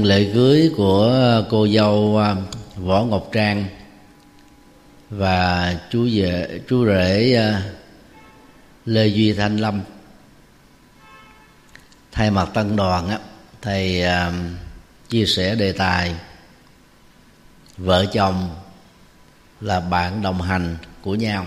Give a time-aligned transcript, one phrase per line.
[0.00, 2.36] nhân lễ cưới của cô dâu à,
[2.76, 3.64] võ ngọc trang
[5.10, 7.62] và chú rể chú rể à,
[8.86, 9.80] lê duy thanh lâm.
[12.12, 13.18] Thay mặt tân đoàn á,
[13.62, 14.32] thầy à,
[15.08, 16.14] chia sẻ đề tài,
[17.76, 18.54] vợ chồng
[19.60, 21.46] là bạn đồng hành của nhau.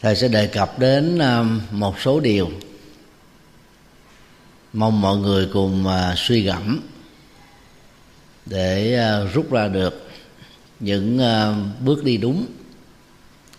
[0.00, 1.18] Thầy sẽ đề cập đến
[1.70, 2.50] một số điều
[4.74, 6.80] mong mọi người cùng à, suy gẫm
[8.46, 10.10] để à, rút ra được
[10.80, 12.46] những à, bước đi đúng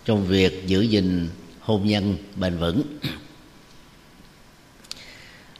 [0.04, 1.28] trong việc giữ gìn
[1.60, 2.82] hôn nhân bền vững.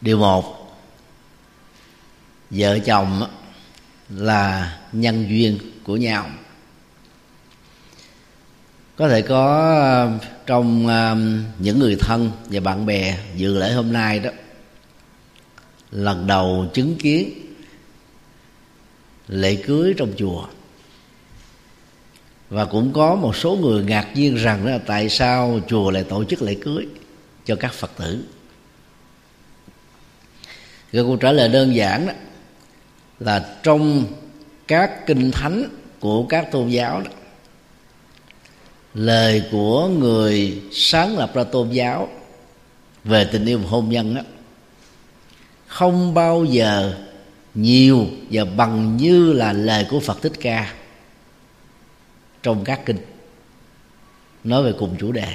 [0.00, 0.76] Điều một,
[2.50, 3.22] vợ chồng
[4.08, 6.30] là nhân duyên của nhau.
[8.96, 10.10] Có thể có
[10.46, 10.86] trong
[11.58, 14.30] những người thân và bạn bè dự lễ hôm nay đó
[15.90, 17.30] lần đầu chứng kiến
[19.28, 20.46] lễ cưới trong chùa.
[22.50, 26.24] Và cũng có một số người ngạc nhiên rằng là tại sao chùa lại tổ
[26.24, 26.86] chức lễ cưới
[27.44, 28.24] cho các phật tử.
[30.92, 32.12] Cái câu trả lời đơn giản đó
[33.20, 34.04] là trong
[34.66, 35.64] các kinh thánh
[36.00, 37.10] của các tôn giáo đó,
[38.94, 42.08] lời của người sáng lập ra tôn giáo
[43.04, 44.22] về tình yêu hôn nhân đó
[45.76, 46.94] không bao giờ
[47.54, 50.74] nhiều và bằng như là lời của Phật Thích Ca
[52.42, 52.98] trong các kinh.
[54.44, 55.34] Nói về cùng chủ đề.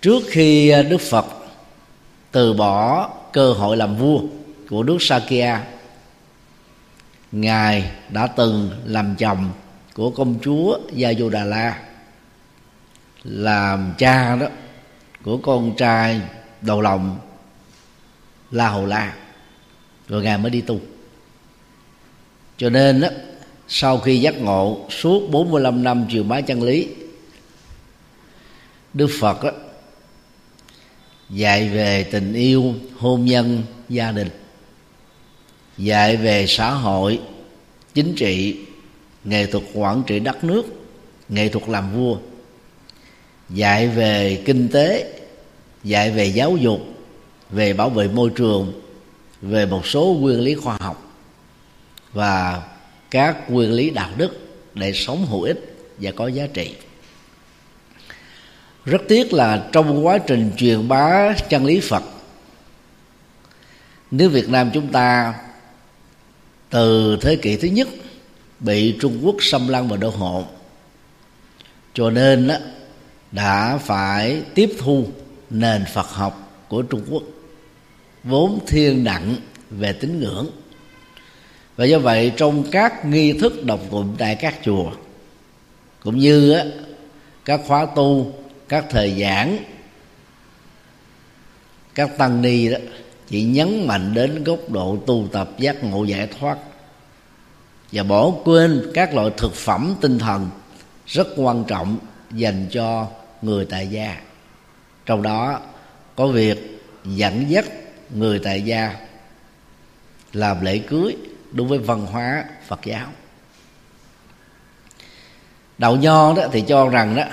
[0.00, 1.26] Trước khi à, Đức Phật
[2.32, 4.20] từ bỏ cơ hội làm vua
[4.70, 5.64] của nước Sakya,
[7.32, 9.50] ngài đã từng làm chồng
[9.94, 11.82] của công chúa Gia Đà La
[13.24, 14.46] làm cha đó
[15.24, 16.20] của con trai
[16.60, 17.18] đầu lòng
[18.52, 19.14] La Hầu La.
[20.08, 20.80] Rồi ngài mới đi tu.
[22.56, 23.08] Cho nên đó,
[23.68, 26.88] sau khi giác ngộ suốt 45 năm chiều bá chân lý
[28.94, 29.50] Đức Phật đó,
[31.30, 34.28] dạy về tình yêu hôn nhân gia đình.
[35.78, 37.20] Dạy về xã hội
[37.94, 38.56] chính trị
[39.24, 40.62] nghệ thuật quản trị đất nước
[41.28, 42.16] nghệ thuật làm vua.
[43.50, 45.12] Dạy về kinh tế
[45.84, 46.91] dạy về giáo dục
[47.52, 48.72] về bảo vệ môi trường,
[49.42, 51.12] về một số nguyên lý khoa học
[52.12, 52.62] và
[53.10, 54.38] các nguyên lý đạo đức
[54.74, 56.74] để sống hữu ích và có giá trị.
[58.84, 62.02] Rất tiếc là trong quá trình truyền bá chân lý phật,
[64.10, 65.34] nếu việt nam chúng ta
[66.70, 67.88] từ thế kỷ thứ nhất
[68.60, 70.44] bị trung quốc xâm lăng và đô hộ,
[71.94, 72.50] cho nên
[73.32, 75.06] đã phải tiếp thu
[75.50, 77.22] nền phật học của trung quốc
[78.24, 79.36] vốn thiên nặng
[79.70, 80.50] về tín ngưỡng.
[81.76, 84.92] Và do vậy trong các nghi thức độc tụng tại các chùa
[86.02, 86.64] cũng như á,
[87.44, 88.32] các khóa tu
[88.68, 89.58] các thời giảng
[91.94, 92.78] các tăng ni đó
[93.28, 96.58] chỉ nhấn mạnh đến góc độ tu tập giác ngộ giải thoát.
[97.92, 100.50] Và bỏ quên các loại thực phẩm tinh thần
[101.06, 101.98] rất quan trọng
[102.30, 103.06] dành cho
[103.42, 104.20] người tại gia.
[105.06, 105.60] Trong đó
[106.16, 107.64] có việc dẫn dắt
[108.14, 108.96] người tại gia
[110.32, 111.16] làm lễ cưới
[111.52, 113.08] đối với văn hóa phật giáo.
[115.78, 117.24] Đạo nho đó thì cho rằng đó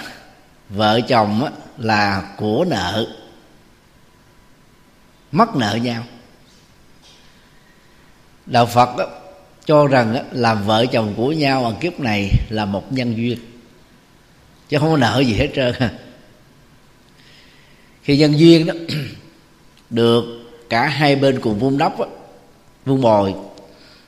[0.70, 3.08] vợ chồng đó là của nợ
[5.32, 6.04] mắc nợ nhau.
[8.46, 9.06] Đạo phật đó,
[9.66, 13.40] cho rằng đó, làm vợ chồng của nhau ở kiếp này là một nhân duyên
[14.70, 15.74] chứ không có nợ gì hết trơn.
[18.04, 18.74] Khi nhân duyên đó
[19.90, 20.39] được
[20.70, 21.94] cả hai bên cùng vun đắp
[22.86, 23.34] vun bồi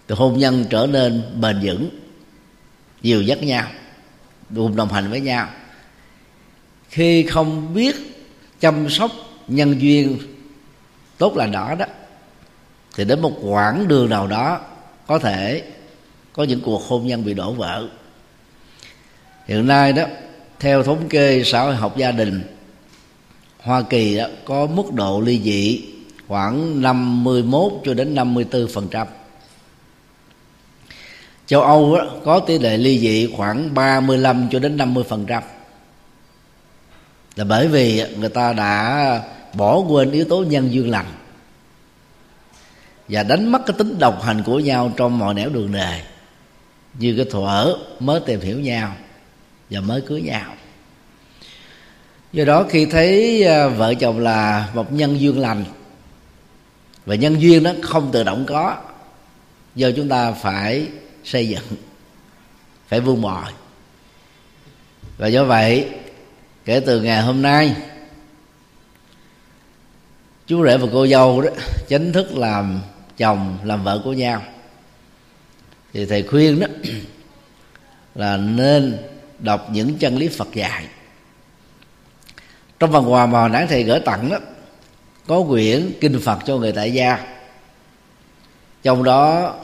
[0.08, 1.90] thì hôn nhân trở nên bền vững
[3.02, 3.68] nhiều dắt nhau
[4.56, 5.48] cùng đồng hành với nhau.
[6.90, 7.96] Khi không biết
[8.60, 9.12] chăm sóc
[9.48, 10.18] nhân duyên
[11.18, 11.86] tốt là đó đó
[12.96, 14.62] thì đến một quãng đường nào đó
[15.08, 15.64] có thể
[16.34, 17.88] có những cuộc hôn nhân bị đổ vỡ.
[19.48, 20.04] Hiện nay đó
[20.60, 22.44] theo thống kê xã hội học gia đình
[23.60, 25.91] Hoa Kỳ đó, có mức độ ly dị
[26.32, 29.08] khoảng 51 cho đến 54 phần trăm.
[31.46, 35.44] Châu Âu đó, có tỷ lệ ly dị khoảng 35 cho đến 50 phần trăm.
[37.36, 39.24] Là bởi vì người ta đã
[39.54, 41.06] bỏ quên yếu tố nhân duyên lành
[43.08, 46.02] và đánh mất cái tính độc hành của nhau trong mọi nẻo đường đời
[46.94, 48.94] như cái thuở mới tìm hiểu nhau
[49.70, 50.54] và mới cưới nhau.
[52.34, 55.64] Do đó khi thấy à, vợ chồng là một nhân duyên lành
[57.06, 58.78] và nhân duyên nó không tự động có.
[59.76, 60.88] Do chúng ta phải
[61.24, 61.64] xây dựng,
[62.88, 63.52] phải vun bồi
[65.18, 65.90] và do vậy,
[66.66, 67.76] kể từ ngày hôm nay,
[70.48, 71.50] chú rể và cô dâu đó
[71.88, 72.82] chính thức làm
[73.18, 74.44] chồng, làm vợ của nhau.
[75.94, 76.68] Thì thầy khuyên đó
[78.16, 78.98] là nên
[79.40, 80.86] đọc những chân lý Phật dạy.
[82.80, 84.38] Trong phần quà mà nãy thầy gửi tặng đó
[85.28, 87.28] có quyển kinh Phật cho người tại gia.
[88.84, 89.56] Trong đó,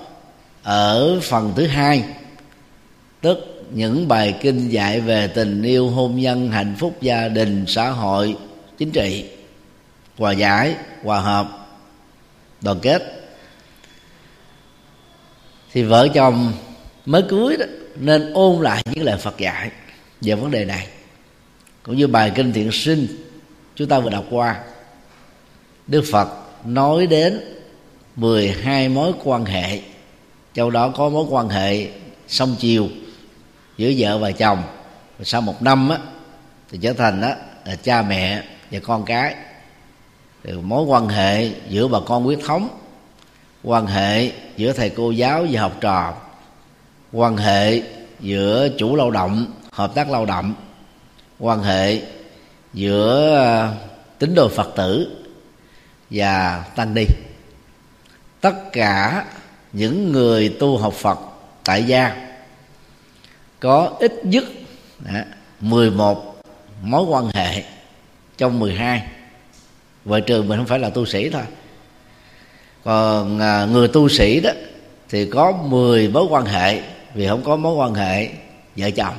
[0.64, 2.04] ở phần thứ hai,
[3.22, 7.90] tức những bài kinh dạy về tình yêu, hôn nhân, hạnh phúc, gia đình, xã
[7.90, 8.38] hội,
[8.78, 9.30] chính trị,
[10.18, 11.68] hòa giải, hòa hợp,
[12.62, 13.14] đoàn kết.
[15.72, 16.54] Thì vợ chồng
[17.06, 17.66] mới cưới đó,
[17.96, 19.72] nên ôn lại những lời Phật dạy
[20.22, 20.88] về vấn đề này.
[21.84, 23.08] Cũng như bài kinh thiện sinh,
[23.76, 24.64] chúng ta vừa đọc qua.
[25.88, 26.28] Đức Phật
[26.66, 27.42] nói đến
[28.16, 29.82] 12 mối quan hệ
[30.54, 31.88] trong đó có mối quan hệ
[32.28, 32.88] song chiều
[33.78, 34.64] giữa vợ và chồng.
[35.18, 35.98] Và sau một năm á,
[36.72, 37.36] thì trở thành á,
[37.66, 39.36] là cha mẹ và con cái.
[40.44, 42.70] Thì mối quan hệ giữa bà con huyết thống
[43.64, 46.14] quan hệ giữa thầy cô giáo và học trò
[47.12, 47.82] quan hệ
[48.20, 50.54] giữa chủ lao động hợp tác lao động
[51.40, 52.02] quan hệ
[52.74, 53.74] giữa à,
[54.20, 55.17] tín đồ phật tử
[56.10, 57.06] và tăng ni.
[58.42, 59.26] Tất cả
[59.74, 61.20] những người tu học phật
[61.64, 62.28] tại gia
[63.60, 64.44] có ít nhất
[65.06, 65.26] à,
[65.60, 66.42] 11
[66.82, 67.64] mối quan hệ
[68.38, 69.04] trong 12
[70.06, 71.44] vợ trường mình không phải là tu sĩ thôi.
[72.84, 74.52] Còn à, người tu sĩ đó
[75.10, 76.82] thì có 10 mối quan hệ
[77.14, 78.30] vì không có mối quan hệ
[78.76, 79.16] vợ chồng,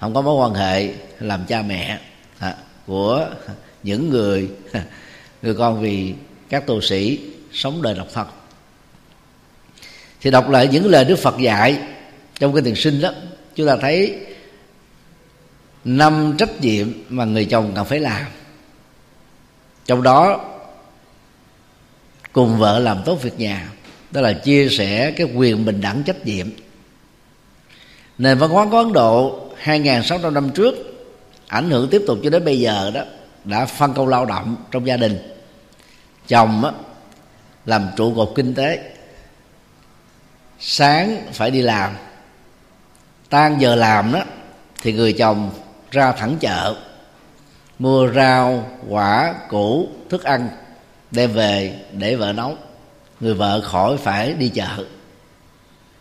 [0.00, 1.98] không có mối quan hệ làm cha mẹ
[2.38, 2.54] à,
[2.86, 3.26] của
[3.82, 4.50] những người
[5.42, 6.14] người con vì
[6.48, 7.20] các tu sĩ
[7.52, 8.26] sống đời độc thân
[10.20, 11.78] thì đọc lại những lời Đức Phật dạy
[12.38, 13.10] trong cái tiền sinh đó,
[13.54, 14.18] chúng ta thấy
[15.84, 18.26] năm trách nhiệm mà người chồng cần phải làm.
[19.86, 20.40] Trong đó,
[22.32, 23.70] cùng vợ làm tốt việc nhà,
[24.10, 26.46] đó là chia sẻ cái quyền bình đẳng trách nhiệm.
[28.18, 30.74] Nền văn hóa của ấn độ 2.600 năm trước
[31.46, 33.02] ảnh hưởng tiếp tục cho đến bây giờ đó
[33.44, 35.18] đã phân công lao động trong gia đình.
[36.28, 36.70] Chồng á,
[37.66, 38.92] làm trụ cột kinh tế.
[40.58, 41.96] Sáng phải đi làm
[43.28, 44.20] tan giờ làm đó
[44.82, 45.50] thì người chồng
[45.90, 46.76] ra thẳng chợ
[47.78, 50.48] mua rau quả củ thức ăn
[51.10, 52.56] đem về để vợ nấu.
[53.20, 54.84] Người vợ khỏi phải đi chợ.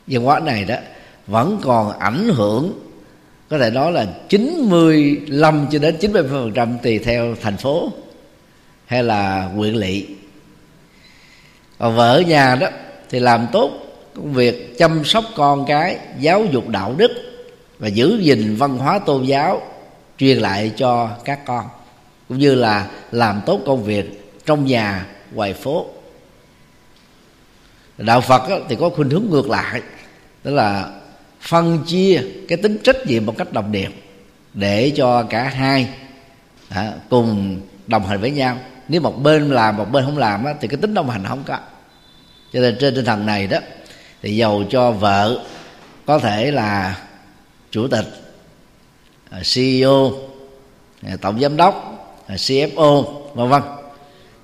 [0.08, 0.76] Văn hóa này đó
[1.28, 2.91] vẫn còn ảnh hưởng
[3.52, 7.92] có thể nói là 95 cho đến 90 phần trăm tùy theo thành phố
[8.86, 10.06] hay là huyện lỵ.
[11.80, 12.68] Còn vợ ở nhà đó
[13.10, 13.72] thì làm tốt
[14.16, 17.12] công việc chăm sóc con cái, giáo dục đạo đức
[17.80, 19.62] và giữ gìn văn hóa tôn giáo
[20.18, 21.66] truyền lại cho các con,
[22.30, 25.86] cũng như là làm tốt công việc trong nhà, ngoài phố.
[27.98, 29.82] Đạo phật thì có khuynh hướng ngược lại,
[30.44, 31.01] đó là
[31.42, 33.90] phân chia cái tính trách nhiệm một cách đồng đều
[34.54, 35.90] để cho cả hai
[36.70, 38.58] à, cùng đồng hành với nhau.
[38.88, 41.44] Nếu một bên làm một bên không làm á, thì cái tính đồng hành không
[41.46, 41.58] có.
[42.54, 43.58] Cho nên trên tinh thần này đó
[44.22, 45.46] thì giàu cho vợ
[46.06, 47.02] có thể là
[47.72, 48.06] chủ tịch
[49.30, 50.12] à, CEO
[51.02, 51.76] à, tổng giám đốc
[52.28, 53.62] à, CFO vân vân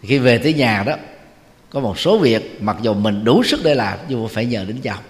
[0.02, 0.94] khi về tới nhà đó
[1.70, 4.78] có một số việc mặc dù mình đủ sức để làm nhưng phải nhờ đến
[4.84, 5.04] chồng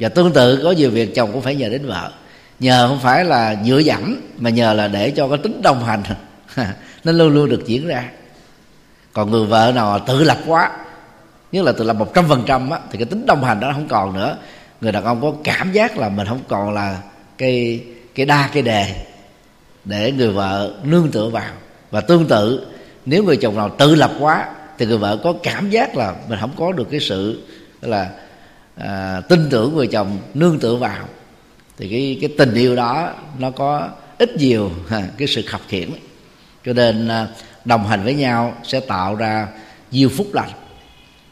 [0.00, 2.10] và tương tự, có nhiều việc chồng cũng phải nhờ đến vợ.
[2.60, 6.02] Nhờ không phải là dựa dẫm, mà nhờ là để cho cái tính đồng hành.
[7.04, 8.04] Nó luôn luôn được diễn ra.
[9.12, 10.70] Còn người vợ nào tự lập quá,
[11.52, 13.88] nhất là tự lập một trăm phần trăm thì cái tính đồng hành đó không
[13.88, 14.36] còn nữa.
[14.80, 16.98] Người đàn ông có cảm giác là mình không còn là
[17.38, 17.80] cái
[18.14, 19.04] cái đa, cái đề
[19.84, 21.52] để người vợ nương tựa vào.
[21.90, 22.66] Và tương tự,
[23.06, 26.38] nếu người chồng nào tự lập quá, thì người vợ có cảm giác là mình
[26.40, 27.42] không có được cái sự
[27.80, 28.10] là
[28.76, 31.08] à, tin tưởng người chồng nương tựa vào.
[31.78, 33.88] Thì cái cái tình yêu đó nó có
[34.18, 35.90] ít nhiều ha, cái sự khập khiển
[36.64, 37.28] cho nên à,
[37.64, 39.48] đồng hành với nhau sẽ tạo ra
[39.90, 40.50] nhiều phúc lành.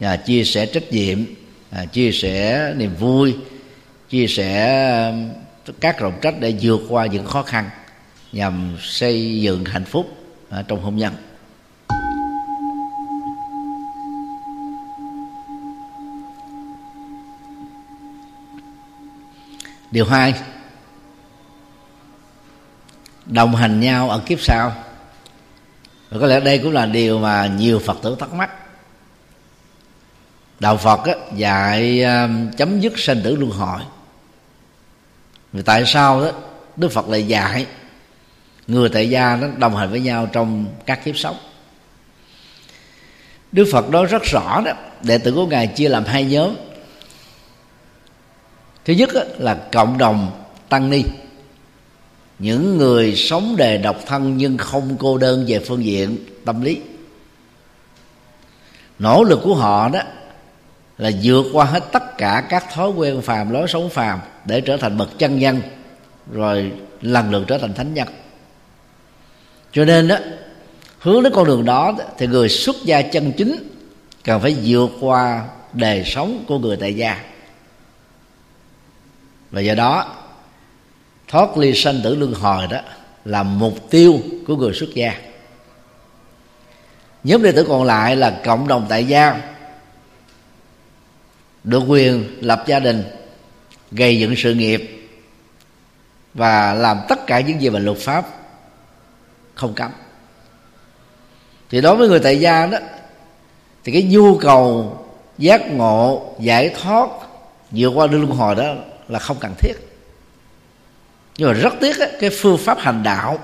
[0.01, 1.19] À, chia sẻ trách nhiệm
[1.71, 3.35] à, chia sẻ niềm vui
[4.09, 4.67] chia sẻ
[5.67, 7.71] à, các trọng trách để vượt qua những khó khăn
[8.33, 10.17] nhằm xây dựng hạnh phúc
[10.51, 11.13] à, trong hôn nhân.
[19.91, 20.35] Điều hai
[23.27, 24.73] đồng hành nhau ở kiếp sau.
[26.11, 28.51] Và có lẽ đây cũng là điều mà nhiều phật tử thắc mắc.
[30.61, 33.81] Đạo phật á, dạy à, chấm dứt sanh tử luân hồi.
[35.53, 36.31] Vì tại sao đó
[36.77, 37.67] đức phật lại dạy
[38.67, 41.37] người tại gia nó đồng hành với nhau trong các kiếp sống.
[43.53, 46.55] Đức phật nói rất rõ đó đệ tử của ngài chia làm hai nhóm
[48.91, 50.31] thứ nhất là cộng đồng
[50.69, 51.03] tăng ni.
[52.39, 56.81] Những người sống đề độc thân nhưng không cô đơn về phương diện tâm lý.
[58.99, 60.01] Nỗ lực của họ đó
[60.99, 64.77] là vượt qua hết tất cả các thói quen phàm, lối sống phàm để trở
[64.77, 65.61] thành bậc chân nhân,
[66.33, 68.09] rồi lần lượt trở thành thánh nhân.
[69.73, 70.17] Cho nên đó
[70.99, 73.57] hướng đến con đường đó, thì người xuất gia chân chính
[74.25, 77.21] cần phải vượt qua đời sống của người tại gia
[79.51, 80.17] và do đó,
[81.29, 82.79] thoát ly sanh tử luân hồi đó
[83.25, 85.15] là mục tiêu của người xuất gia.
[87.25, 89.41] Nhóm đệ tử còn lại là cộng đồng tại gia,
[91.65, 93.05] được quyền lập gia đình,
[93.91, 95.09] gây dựng sự nghiệp
[96.35, 98.27] và làm tất cả những gì mà luật pháp
[99.55, 99.91] không cấm.
[101.71, 102.79] Thì đối với người tại gia đó,
[103.85, 104.97] thì cái nhu cầu
[105.39, 107.09] giác ngộ, giải thoát
[107.71, 108.75] vượt qua luân hồi đó
[109.11, 109.75] là không cần thiết.
[111.37, 113.39] Nhưng mà rất tiếc cái phương pháp hành đạo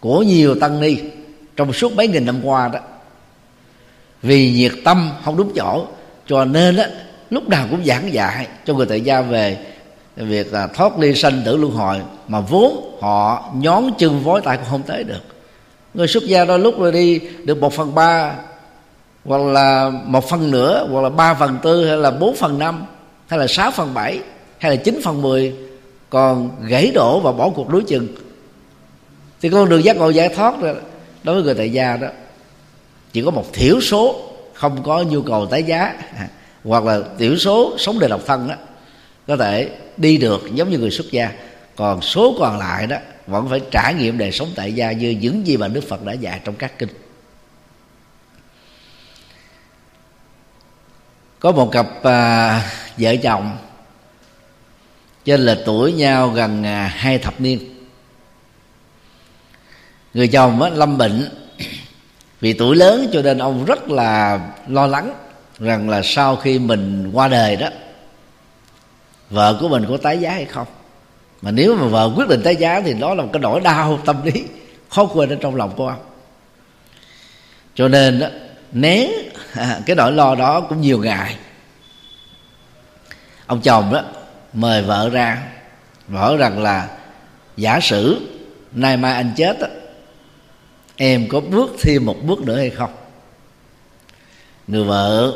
[0.00, 0.96] của nhiều tăng ni
[1.56, 2.80] trong suốt mấy nghìn năm qua đó
[4.22, 5.86] vì nhiệt tâm không đúng chỗ
[6.26, 6.88] cho nên á
[7.30, 9.58] lúc nào cũng giảng dạy cho người tại gia về
[10.16, 14.56] việc là thoát ly sanh tử luân hồi mà vốn họ nhón chân vối tay
[14.56, 15.22] cũng không tới được.
[15.94, 18.34] Người xuất gia đôi lúc rồi đi được một phần ba
[19.24, 22.86] hoặc là một phần nửa, hoặc là ba phần tư hay là bốn phần năm
[23.28, 24.20] hay là sáu phần bảy
[24.58, 25.54] hay là chín phần mười
[26.10, 28.08] còn gãy đổ và bỏ cuộc đối chừng.
[29.40, 30.72] Thì con đường giác ngộ giải thoát đó,
[31.22, 32.08] đối với người tại gia đó
[33.12, 35.94] chỉ có một thiểu số không có nhu cầu tái giá
[36.64, 38.54] hoặc là thiểu số sống đời độc thân đó
[39.26, 41.32] có thể đi được giống như người xuất gia.
[41.76, 42.96] Còn số còn lại đó
[43.26, 46.12] vẫn phải trải nghiệm đời sống tại gia như những gì mà đức phật đã
[46.12, 46.88] dạy trong các kinh.
[51.40, 53.56] Có một cặp à, vợ chồng
[55.28, 57.58] trên là tuổi nhau gần à, hai thập niên.
[60.14, 61.28] Người chồng á, lâm bệnh.
[62.40, 65.14] Vì tuổi lớn cho nên ông rất là lo lắng
[65.58, 67.68] rằng là sau khi mình qua đời đó
[69.30, 70.66] vợ của mình có tái giá hay không.
[71.42, 73.98] Mà nếu mà vợ quyết định tái giá thì đó là một cái nỗi đau
[74.04, 74.44] tâm lý
[74.88, 76.02] khó quên ở trong lòng của ông.
[77.74, 78.26] Cho nên đó,
[78.72, 79.08] né
[79.86, 81.36] cái nỗi lo đó cũng nhiều ngày.
[83.46, 84.02] Ông chồng đó
[84.52, 85.48] mời vợ ra.
[86.08, 86.98] Vợ rằng là
[87.56, 88.20] giả sử
[88.72, 89.68] nay mai anh chết á
[90.96, 92.94] em có bước thêm một bước nữa hay không?
[94.66, 95.32] Người vợ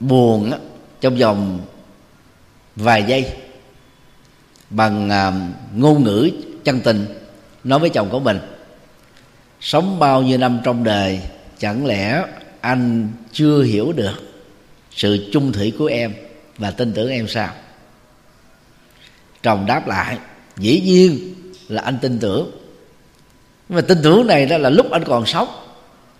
[0.00, 0.58] buồn á
[1.00, 1.60] trong vòng
[2.76, 3.32] vài giây
[4.70, 5.32] bằng à,
[5.76, 6.30] ngôn ngữ
[6.64, 7.06] chân tình
[7.64, 8.38] nói với chồng của mình
[9.60, 11.20] sống bao nhiêu năm trong đời
[11.58, 12.24] chẳng lẽ
[12.60, 14.14] anh chưa hiểu được
[14.90, 16.14] sự chung thủy của em
[16.58, 17.54] và tin tưởng em sao?
[19.42, 20.18] Chồng đáp lại,
[20.56, 21.34] dĩ nhiên
[21.68, 22.50] là anh tin tưởng.
[23.68, 25.48] Nhưng mà tin tưởng này đó là lúc anh còn sống.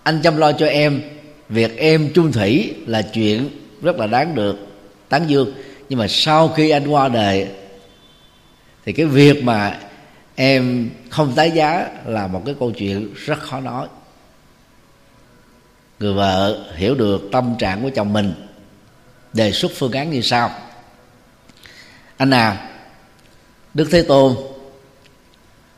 [0.03, 1.01] Anh chăm lo cho em,
[1.49, 3.49] việc em chung thủy là chuyện
[3.81, 4.67] rất là đáng được
[5.09, 5.53] tán dương.
[5.89, 7.47] Nhưng mà sau khi anh qua đời,
[8.85, 9.79] thì cái việc mà
[10.35, 13.87] em không tái giá là một cái câu chuyện rất khó nói.
[15.99, 18.33] Người vợ hiểu được tâm trạng của chồng mình,
[19.33, 20.51] đề xuất phương án như sau.
[22.17, 22.70] Anh à
[23.73, 24.35] đức thế tôn,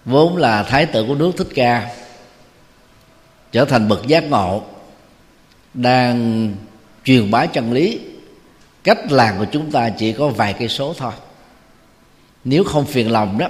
[0.05, 1.95] vốn là thái tử của nước thích ca,
[3.51, 4.63] trở thành bậc giác ngộ,
[5.73, 6.50] đang
[7.03, 8.00] truyền bá chân lý.
[8.83, 11.13] Cách làm của chúng ta chỉ có vài cây số thôi.
[12.43, 13.47] Nếu không phiền lòng đó,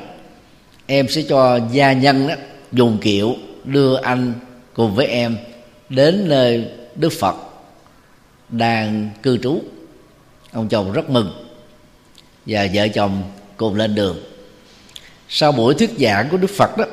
[0.86, 2.36] em sẽ cho gia nhân đó
[2.72, 4.34] dùng kiệu đưa anh
[4.74, 5.38] cùng với em
[5.90, 7.36] đến nơi đức phật
[8.50, 9.62] đang cư trú.
[10.52, 11.46] Ông chồng rất mừng
[12.46, 13.24] và vợ chồng
[13.58, 14.33] cùng lên đường
[15.36, 16.86] sau buổi thuyết giảng của đức phật đó,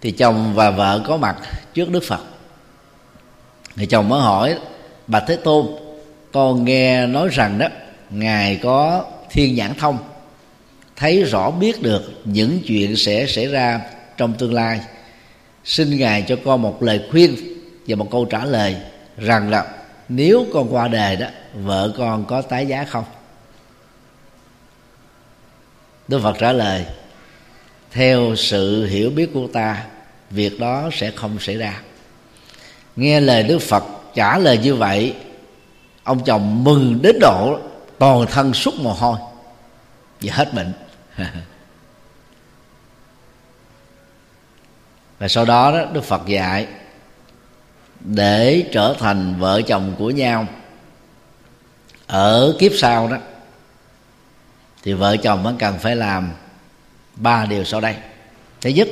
[0.00, 1.36] thì chồng và vợ có mặt
[1.74, 2.20] trước đức phật.
[3.76, 4.58] Người chồng mới hỏi
[5.06, 5.66] bà thế tôn,
[6.32, 7.66] con nghe nói rằng đó,
[8.10, 9.98] ngài có thiên nhãn thông,
[10.96, 13.80] thấy rõ biết được những chuyện sẽ xảy ra
[14.16, 14.80] trong tương lai.
[15.64, 17.36] Xin ngài cho con một lời khuyên
[17.86, 18.76] và một câu trả lời
[19.18, 19.66] rằng là
[20.08, 23.04] nếu con qua đời đó, vợ con có tái giá không?
[26.08, 26.84] Đức phật trả lời
[27.90, 29.84] theo sự hiểu biết của ta
[30.30, 31.80] việc đó sẽ không xảy ra.
[32.96, 35.14] Nghe lời đức phật trả lời như vậy
[36.02, 37.58] ông chồng mừng đến độ
[37.98, 39.18] toàn thân suốt mồ hôi
[40.20, 40.72] và hết bệnh.
[45.18, 46.66] Và sau đó, đó đức phật dạy
[48.00, 50.46] để trở thành vợ chồng của nhau
[52.06, 53.16] ở kiếp sau đó
[54.82, 56.30] thì vợ chồng vẫn cần phải làm
[57.20, 57.94] ba điều sau đây.
[58.60, 58.88] Thứ nhất,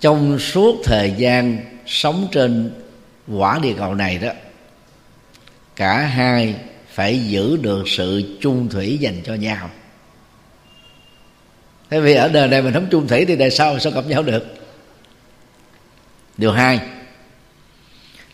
[0.00, 2.72] trong suốt thời gian sống trên
[3.28, 4.30] quả địa cầu này đó,
[5.76, 6.54] cả hai
[6.92, 9.70] phải giữ được sự chung thủy dành cho nhau.
[11.90, 14.22] Thế vì ở đời này mình không chung thủy thì đời sau sao gặp nhau
[14.22, 14.44] được?
[16.36, 16.80] Điều hai,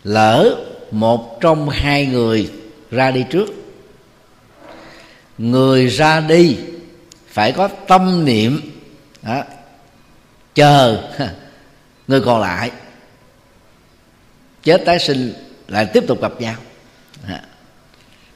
[0.05, 0.57] lỡ
[0.91, 2.51] một trong hai người
[2.91, 3.47] ra đi trước,
[5.39, 6.57] người ra đi
[7.37, 8.61] phải có tâm niệm
[9.23, 9.43] đó,
[10.55, 11.11] chờ
[12.09, 12.71] người còn lại.
[14.63, 15.35] Chết tái sinh
[15.69, 16.55] lại tiếp tục gặp nhau.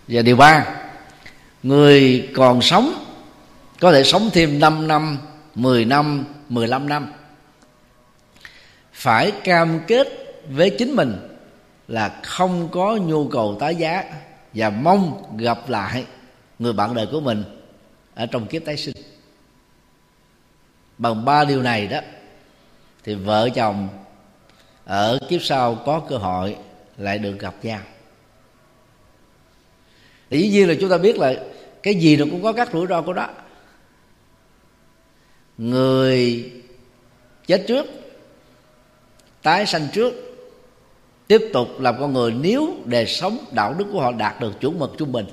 [0.08, 0.66] Và điều ba
[1.62, 3.04] người còn sống
[3.80, 5.18] có thể sống thêm 5 năm
[5.54, 7.12] 10 năm 15 năm.
[8.92, 10.08] Phải cam kết
[10.48, 11.38] với chính mình
[11.88, 14.04] là không có nhu cầu tái giá
[14.54, 16.04] và mong gặp lại
[16.58, 17.59] người bạn đời của mình
[18.20, 18.96] ở trong kiếp tái sinh.
[20.98, 22.00] Bằng ba điều này đó,
[23.04, 23.88] thì vợ chồng
[24.84, 26.56] ở kiếp sau có cơ hội
[26.98, 27.80] lại được gặp nhau.
[30.30, 31.34] Dĩ nhiên là chúng ta biết là
[31.82, 33.28] cái gì nó cũng có các rủi ro của đó
[35.58, 36.50] người
[37.46, 37.86] chết trước,
[39.42, 40.14] tái sanh trước,
[41.26, 44.78] tiếp tục làm con người nếu đời sống đạo đức của họ đạt được chuẩn
[44.78, 45.26] mực trung bình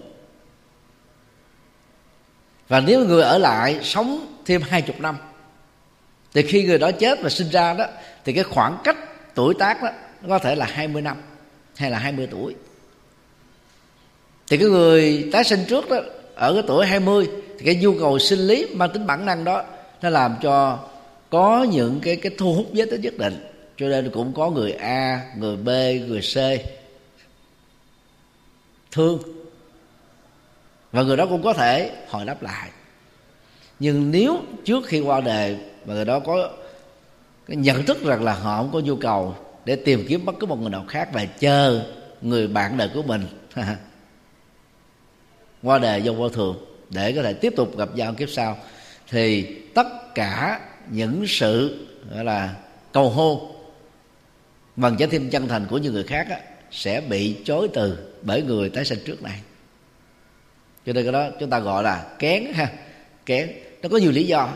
[2.68, 5.18] và nếu người ở lại sống thêm hai chục năm
[6.34, 7.86] thì khi người đó chết và sinh ra đó
[8.26, 8.98] thì cái khoảng cách
[9.36, 9.90] tuổi tác đó
[10.30, 11.18] có thể là 20 năm
[11.76, 12.56] hay là 20 tuổi.
[14.48, 15.98] Thì cái người tái sinh trước đó
[16.36, 19.64] ở cái tuổi 20 thì cái nhu cầu sinh lý mang tính bản năng đó
[20.02, 20.80] nó làm cho
[21.30, 23.46] có những cái cái thu hút giới tính nhất định.
[23.78, 25.68] Cho nên cũng có người A, người B,
[26.08, 26.36] người C.
[28.92, 29.37] Thương
[30.92, 32.70] và người đó cũng có thể hồi đáp lại.
[33.80, 36.50] Nhưng nếu trước khi qua đề mà người đó có
[37.48, 40.46] cái nhận thức rằng là họ không có nhu cầu để tìm kiếm bất cứ
[40.46, 41.84] một người nào khác và chờ
[42.22, 43.26] người bạn đời của mình
[45.64, 48.58] qua đề vô vô thường để có thể tiếp tục gặp nhau kiếp sau
[49.10, 50.60] thì tất cả
[50.92, 52.56] những sự gọi là
[52.92, 53.52] cầu hôn
[54.76, 56.40] bằng trái tim chân thành của những người khác á,
[56.72, 59.40] sẽ bị chối từ bởi người tái sinh trước này
[60.88, 62.72] cho nên cái đó chúng ta gọi là kén ha.
[63.26, 63.52] Kén.
[63.82, 64.50] Nó có nhiều lý do.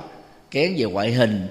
[0.51, 1.47] Kén về ngoại hình,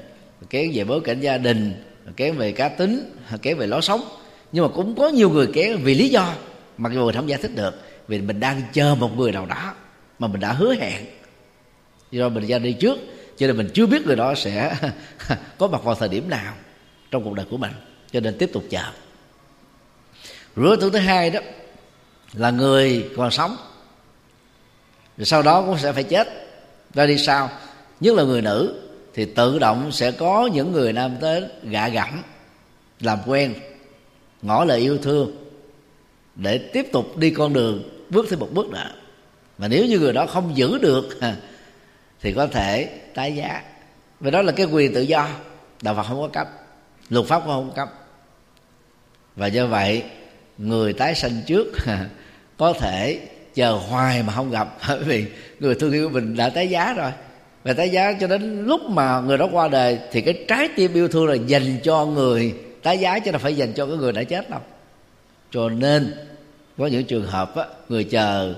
[0.51, 1.85] kén về bối cảnh gia đình,
[2.16, 3.12] kén về cá tính,
[3.43, 4.05] kén về lối sống.
[4.53, 6.35] Nhưng mà cũng có nhiều người kén vì lý do,
[6.79, 9.75] mặc dù mình không giải thích được, vì mình đang chờ một người nào đó
[10.19, 11.05] mà mình đã hứa hẹn.
[12.11, 12.99] Do mình ra đi trước,
[13.37, 14.77] cho nên mình chưa biết người đó sẽ
[15.59, 16.55] có mặt vào thời điểm nào
[17.11, 17.73] trong cuộc đời của mình.
[18.12, 18.85] Cho nên tiếp tục chờ.
[20.57, 21.40] Rứa tưởng thứ hai đó,
[22.33, 23.57] là người còn sống
[25.20, 26.28] rồi sau đó cũng sẽ phải chết.
[26.94, 27.50] Ra đi sau.
[28.00, 28.80] Nhất là người nữ,
[29.14, 32.22] thì tự động sẽ có những người nam tới gạ gẫm,
[33.00, 33.54] làm quen,
[34.42, 35.37] ngỏ lời yêu thương,
[36.35, 38.90] để tiếp tục đi con đường, bước thêm một bước nữa.
[39.59, 41.09] Mà nếu như người đó không giữ được,
[42.20, 43.62] thì có thể tái giá.
[44.20, 45.28] Và đó là cái quyền tự do.
[45.83, 46.48] Đạo phật không có cấp
[47.09, 47.88] luật pháp cũng không cấp
[49.37, 50.02] và do vậy,
[50.59, 51.66] người tái sanh trước
[52.56, 54.77] có thể chờ hoài mà không gặp.
[54.89, 55.27] Bởi vì
[55.61, 57.11] người thương yêu mình đã tái giá rồi.
[57.65, 60.95] Và tái giá cho đến lúc mà người đó qua đời thì cái trái tim
[60.95, 64.13] yêu thương là dành cho người tái giá chứ là phải dành cho cái người
[64.13, 64.61] đã chết đâu.
[65.51, 66.15] Cho nên
[66.79, 68.55] có những trường hợp á, người chờ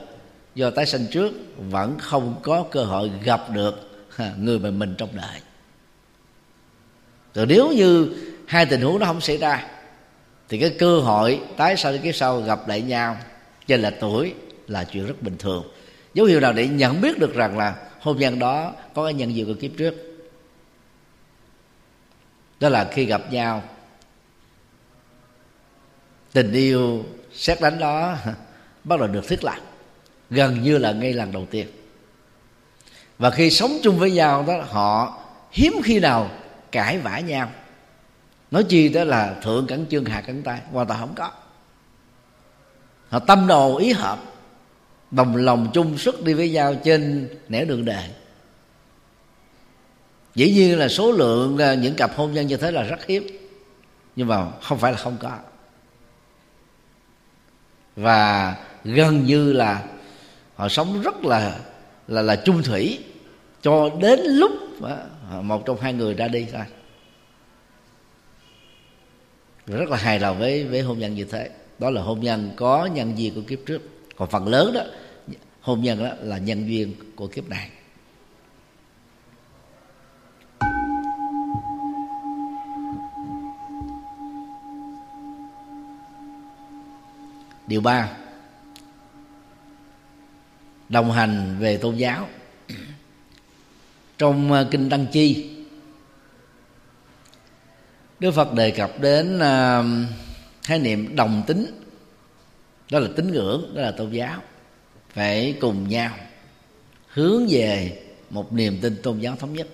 [0.54, 1.32] do tái sanh trước
[1.70, 3.90] vẫn không có cơ hội gặp được
[4.38, 5.40] người mà mình trong đời.
[7.34, 8.08] Rồi nếu như
[8.46, 9.66] hai tình huống nó không xảy ra
[10.48, 13.16] thì cái cơ hội tái sanh kiếp sau gặp lại nhau
[13.66, 14.34] trên là tuổi
[14.68, 15.64] là chuyện rất bình thường.
[16.14, 19.34] Dấu hiệu nào để nhận biết được rằng là hôn nhân đó có cái nhân
[19.34, 19.94] duyên của kiếp trước?
[22.60, 23.62] Đó là khi gặp nhau.
[26.32, 28.16] Tình yêu xét đánh đó
[28.84, 29.58] bắt đầu được thiết lập,
[30.30, 31.66] gần như là ngay lần đầu tiên.
[33.18, 35.18] Và khi sống chung với nhau đó, họ
[35.52, 36.30] hiếm khi nào
[36.72, 37.50] cãi vã nhau.
[38.50, 41.30] Nói chi đó là thượng cắn chương hạ cắn tay, hoàn toàn không có.
[43.08, 44.18] Họ tâm đầu ý hợp
[45.12, 48.08] đồng lòng chung sức đi với nhau trên nẻo đường đời
[50.34, 53.26] dĩ nhiên là số lượng à, những cặp hôn nhân như thế là rất hiếm,
[54.16, 55.38] nhưng mà không phải là không có.
[57.96, 59.82] Và gần như là
[60.54, 61.58] họ sống rất là
[62.08, 62.98] là là chung thủy
[63.62, 66.64] cho đến lúc à, một trong hai người ra đi thôi.
[69.66, 71.50] Rất là hài lòng với với hôn nhân như thế.
[71.78, 73.82] Đó là hôn nhân có nhân duyên của kiếp trước.
[74.16, 74.80] Còn phần lớn đó
[75.62, 77.70] hôn nhân đó là nhân duyên của kiếp này.
[87.66, 88.10] Điều ba,
[90.88, 92.28] đồng hành về tôn giáo.
[94.18, 95.56] Trong ờ, kinh tăng chi,
[98.20, 99.84] đức phật đề cập đến ờ,
[100.62, 101.66] khái niệm đồng tính,
[102.90, 104.42] đó là tín ngưỡng, đó là tôn giáo
[105.12, 106.14] phải cùng nhau
[107.06, 109.68] hướng về một niềm tin tôn giáo thống nhất.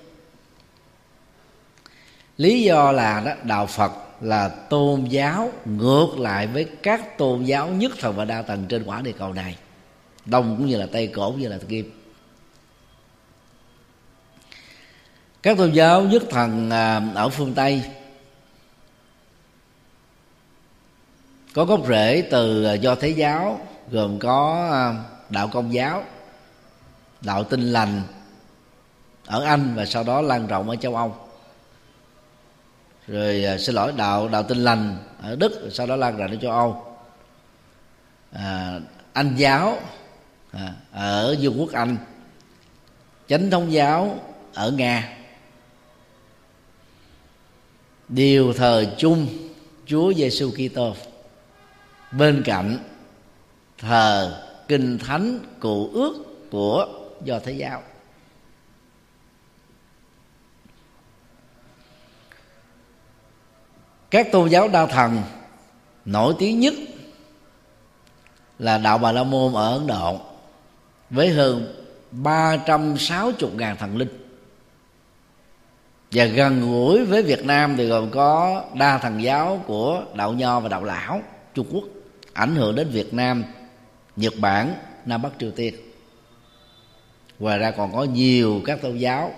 [2.36, 7.68] Lý do là đó, đạo phật là tôn giáo ngược lại với các tôn giáo
[7.68, 9.56] nhất thần và đa tầng trên quả địa cầu này.
[10.24, 11.92] Đông cũng như là tây cổ cũng như là kim.
[15.42, 17.82] Các tôn giáo nhất thần à, ở phương tây
[21.54, 26.04] có gốc rễ từ à, do thế giáo gồm có à, đạo công giáo
[27.20, 28.02] đạo tinh lành
[29.26, 31.16] ở anh và sau đó lan rộng ở châu âu.
[33.06, 36.36] Rồi à, xin lỗi đạo đạo tinh lành ở đức sau đó lan rộng ở
[36.36, 36.96] châu âu.
[38.32, 38.80] À,
[39.12, 39.78] anh giáo
[40.52, 41.96] à, ở vương quốc anh.
[43.28, 44.18] Chánh thống giáo
[44.54, 45.16] ở nga.
[48.08, 49.28] Điều thờ chung
[49.86, 50.94] Chúa Giêsu Kitô.
[52.12, 52.78] Bên cạnh
[53.78, 56.86] thờ kinh thánh cụ ước của
[57.24, 57.82] do thế giáo.
[64.10, 65.22] Các tôn giáo đa thần
[66.04, 66.74] nổi tiếng nhất
[68.58, 70.20] là đạo Bà La Môn ở Ấn Độ
[71.10, 71.74] với hơn
[72.10, 74.08] 360 ngàn thần linh.
[76.12, 80.60] Và gần gũi với Việt Nam thì gồm có đa thần giáo của đạo Nho
[80.60, 81.22] và đạo Lão
[81.54, 81.84] Trung Quốc
[82.32, 83.44] ảnh hưởng đến Việt Nam,
[84.18, 85.74] Nhật Bản, Nam Bắc Triều Tiên.
[87.38, 89.34] Ngoài ra còn có nhiều các tôn giáo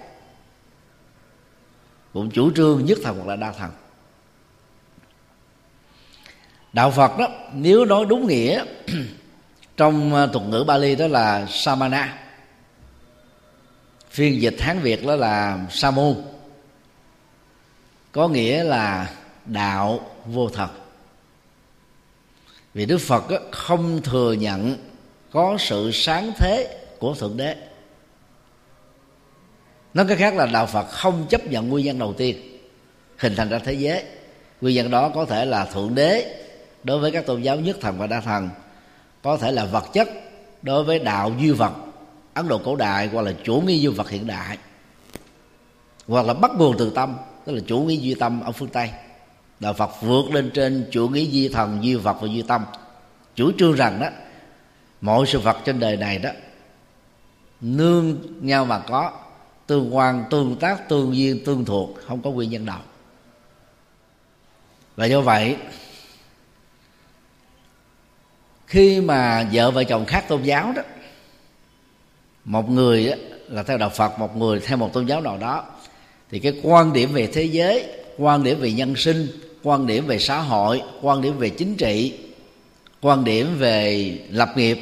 [2.12, 3.70] cũng chủ trương nhất thần hoặc là đa thần.
[6.72, 8.64] Đạo Phật đó nếu nói đúng nghĩa
[9.76, 12.18] trong ờ, thuật ngữ Bali đó là Samana
[14.10, 16.16] phiên dịch Hán Việt đó là Sa môn
[18.12, 19.10] có nghĩa là
[19.44, 20.68] đạo vô thật
[22.74, 24.76] vì đức phật không thừa nhận
[25.32, 27.56] có sự sáng thế của thượng đế.
[29.94, 32.58] Nói cái khác là đạo phật không chấp nhận nguyên nhân đầu tiên,
[33.18, 34.04] hình thành ra thế giới.
[34.60, 36.42] Nguyên nhân đó có thể là thượng đế
[36.84, 38.48] đối với các tôn giáo nhất thần và đa thần,
[39.22, 40.08] có thể là vật chất
[40.62, 41.72] đối với đạo duy vật,
[42.34, 44.58] ấn độ cổ đại hoặc là chủ nghĩa duy vật hiện đại,
[46.08, 48.90] hoặc là bắt nguồn từ tâm, tức là chủ nghĩa duy tâm ở phương tây
[49.60, 52.64] đạo phật vượt lên trên chủ nghĩa duy thần duy vật và duy tâm.
[53.34, 54.08] Chủ trương rằng đó
[55.00, 56.30] mọi sự vật trên đời này đó
[57.60, 59.12] nương nhau mà có
[59.66, 62.82] tương quan tương tác tương duyên tương thuộc không có nguyên nhân nào.
[64.96, 65.56] Và do vậy
[68.66, 70.82] khi mà vợ vợ chồng khác tôn giáo đó
[72.44, 73.14] một người đó,
[73.48, 75.64] là theo đạo phật một người theo một tôn giáo nào đó
[76.30, 79.26] thì cái quan điểm về thế giới quan điểm về nhân sinh
[79.62, 82.18] quan điểm về xã hội quan điểm về chính trị
[83.00, 84.78] quan điểm về lập nghiệp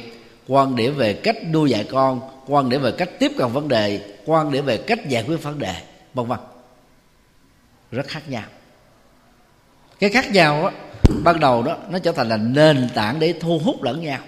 [0.47, 4.01] quan điểm về cách nuôi dạy con quan điểm về cách tiếp cận vấn đề
[4.25, 5.75] quan điểm về cách giải quyết vấn đề
[6.13, 6.39] vân vân.
[7.91, 8.43] Rất khác nhau.
[9.99, 10.71] Cái khác nhau đó,
[11.23, 14.19] ban đầu đó nó trở thành là nền tảng để thu hút lẫn nhau.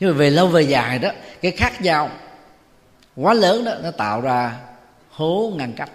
[0.00, 1.10] Nhưng mà về lâu về dài đó
[1.42, 2.10] cái khác nhau
[3.16, 4.58] quá lớn đó nó tạo ra
[5.10, 5.90] hố ngăn cách.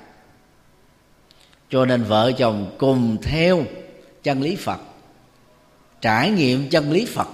[1.69, 3.63] Cho nên vợ chồng cùng theo
[4.27, 4.79] chân lý phật,
[6.01, 7.27] trải nghiệm chân lý phật,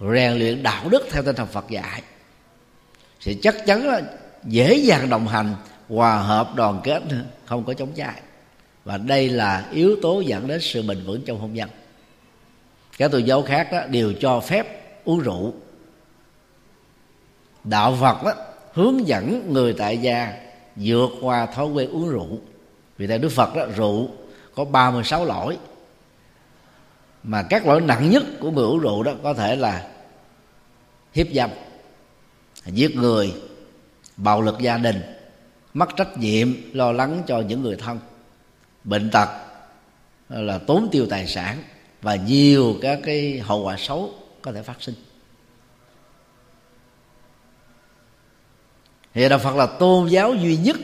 [0.00, 2.02] rèn luyện đạo đức theo tinh thần phật dạy
[3.20, 4.02] sẽ chắc chắn là
[4.44, 5.54] dễ dàng đồng hành,
[5.88, 7.02] hòa hợp, đoàn kết,
[7.44, 8.20] không có chống chạy
[8.84, 11.68] và đây là yếu tố dẫn đến sự bình vững trong hôn nhân.
[12.98, 14.66] Các tôn giáo khác đó đều cho phép
[15.04, 15.52] uống rượu.
[17.64, 18.32] Đạo phật đó
[18.72, 20.32] hướng dẫn người tại gia
[20.76, 22.38] vượt qua thói quen uống rượu.
[22.98, 24.08] Vì tại đức phật đó rượu
[24.54, 25.58] có 36 lỗi
[27.26, 29.88] mà các lỗi nặng nhất của người uống rượu đó có thể là
[31.14, 31.50] hiếp dâm,
[32.66, 33.34] giết người,
[34.16, 35.02] bạo lực gia đình,
[35.74, 37.98] mất trách nhiệm, lo lắng cho những người thân,
[38.84, 39.28] bệnh tật,
[40.28, 41.62] là tốn tiêu tài sản
[42.02, 44.94] và nhiều các cái hậu quả xấu có thể phát sinh.
[49.14, 50.76] Thì đạo phật là tôn giáo duy nhất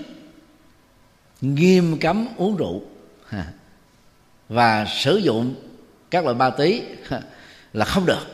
[1.40, 2.82] nghiêm cấm uống rượu
[4.48, 5.54] và sử dụng
[6.12, 6.82] các loại ma túy
[7.72, 8.26] là không được.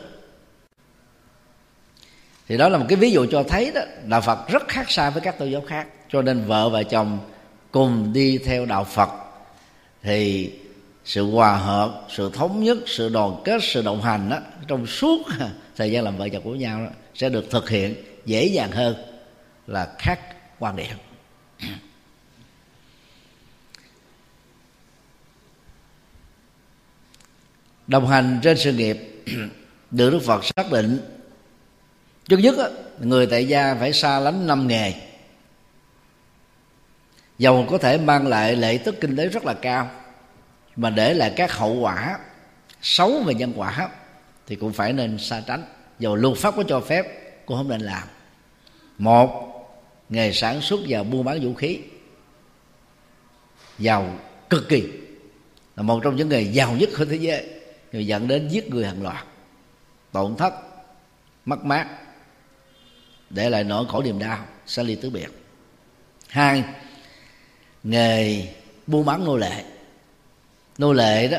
[2.47, 5.09] Thì đó là một cái ví dụ cho thấy đó đạo phật rất khác xa
[5.09, 5.87] với các tôn giáo khác.
[6.09, 7.19] Cho nên vợ và chồng
[7.71, 9.09] cùng đi theo đạo phật.
[10.03, 10.51] Thì
[11.05, 14.37] sự hòa hợp sự thống nhất sự đoàn kết sự đồng hành đó,
[14.67, 15.21] trong suốt
[15.75, 18.95] thời gian làm vợ chồng của nhau đó, sẽ được thực hiện dễ dàng hơn
[19.67, 20.19] là khác
[20.59, 20.97] quan điểm.
[27.89, 29.23] Đồng hành trên sự nghiệp,
[29.91, 30.99] được đức phật xác định.
[32.27, 32.55] Trước nhất
[32.99, 34.93] người tại gia phải xa lánh năm nghề
[37.37, 39.91] dầu có thể mang lại lợi tức kinh tế rất là cao,
[40.75, 42.19] mà để lại các hậu quả
[42.81, 43.89] xấu về nhân quả
[44.47, 45.63] thì cũng phải nên xa tránh.
[45.99, 47.05] Dầu luật pháp có cho phép,
[47.45, 48.07] cũng không nên làm.
[48.97, 49.49] Một,
[50.09, 51.79] nghề sản xuất và buôn bán vũ khí,
[53.79, 54.83] giàu cực kỳ,
[55.75, 57.58] là một trong những nghề giàu nhất trên thế giới
[57.91, 59.25] rồi dẫn đến giết người hàng loạt.
[60.11, 60.53] Tổn thất
[61.45, 61.87] mất mát.
[63.29, 65.27] Để lại nỗi khổ niềm đau xa ly tứ biệt.
[66.27, 66.63] Hai
[67.83, 68.47] nghề
[68.87, 69.63] buôn bán nô lệ.
[70.77, 71.37] Nô lệ đó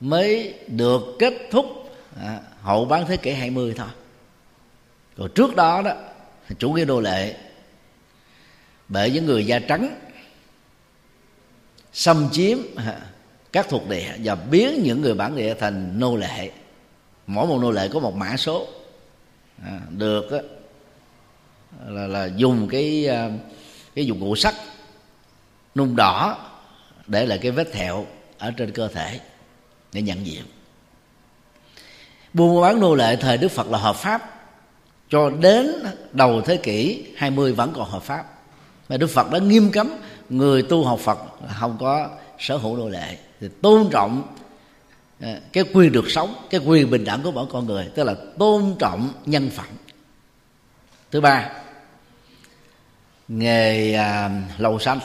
[0.00, 1.66] mới được kết thúc
[2.20, 3.88] à, hậu bán thế kỷ 20 thôi.
[5.16, 5.94] Rồi trước đó đó
[6.58, 7.36] chủ nghĩa nô lệ
[8.88, 9.98] bởi những người da trắng
[11.92, 13.00] xâm chiếm à,
[13.52, 16.50] các thuộc địa và biến những người bản địa thành nô lệ.
[17.26, 18.66] Mỗi một nô lệ có một mã số.
[19.64, 20.38] À, được á,
[21.86, 23.30] là là dùng cái à,
[23.94, 24.54] cái dụng cụ sắt
[25.74, 26.38] nung đỏ
[27.06, 28.06] để lại cái vết thẹo
[28.38, 29.20] ở trên cơ thể
[29.92, 30.42] để nhận diện.
[32.32, 34.28] Buôn bán nô lệ thời Đức Phật là hợp pháp.
[35.10, 35.74] Cho đến
[36.12, 38.24] đầu thế kỷ 20 vẫn còn hợp pháp.
[38.88, 39.94] Và Đức Phật đã nghiêm cấm
[40.28, 41.18] người tu học Phật
[41.60, 44.34] không có sở hữu nô lệ thì tôn trọng
[45.20, 48.14] ờ, cái quyền được sống cái quyền bình đẳng của mỗi con người tức là
[48.38, 49.66] tôn trọng nhân phẩm.
[51.10, 51.50] Thứ ba
[53.28, 54.98] nghề à, lầu xanh.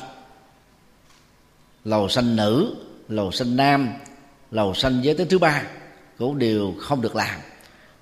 [1.85, 2.75] Lầu xanh nữ
[3.09, 3.93] lầu xanh nam
[4.51, 5.63] lầu xanh giới tính thứ ba
[6.17, 7.39] cũng đều không được làm.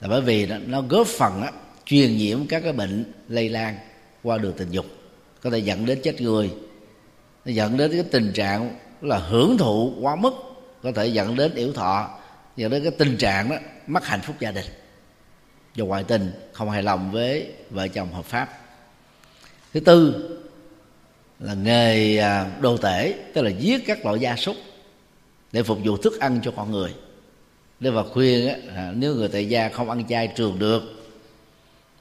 [0.02, 1.52] Là bởi vì nó, nó góp phần á,
[1.86, 3.78] truyền nhiễm các cái bệnh lây lan
[4.24, 4.86] qua đường tình dục.
[5.42, 6.52] Có thể dẫn đến chết người
[7.46, 10.34] nó dẫn đến cái tình trạng là hưởng thụ quá mức
[10.84, 12.10] có thể dẫn đến yếu thọ
[12.56, 13.56] dẫn đến cái tình trạng đó
[13.88, 14.66] mất hạnh phúc gia đình.
[15.76, 18.60] Do ngoại tình không hài lòng với vợ chồng hợp pháp.
[19.74, 20.30] Thứ tư
[21.40, 24.56] là nghề à, đồ tể tức là giết các loại gia súc
[25.52, 26.94] để phục vụ thức ăn cho con người.
[27.80, 30.84] Đức và khuyên á, nếu người tại gia không ăn chay trường được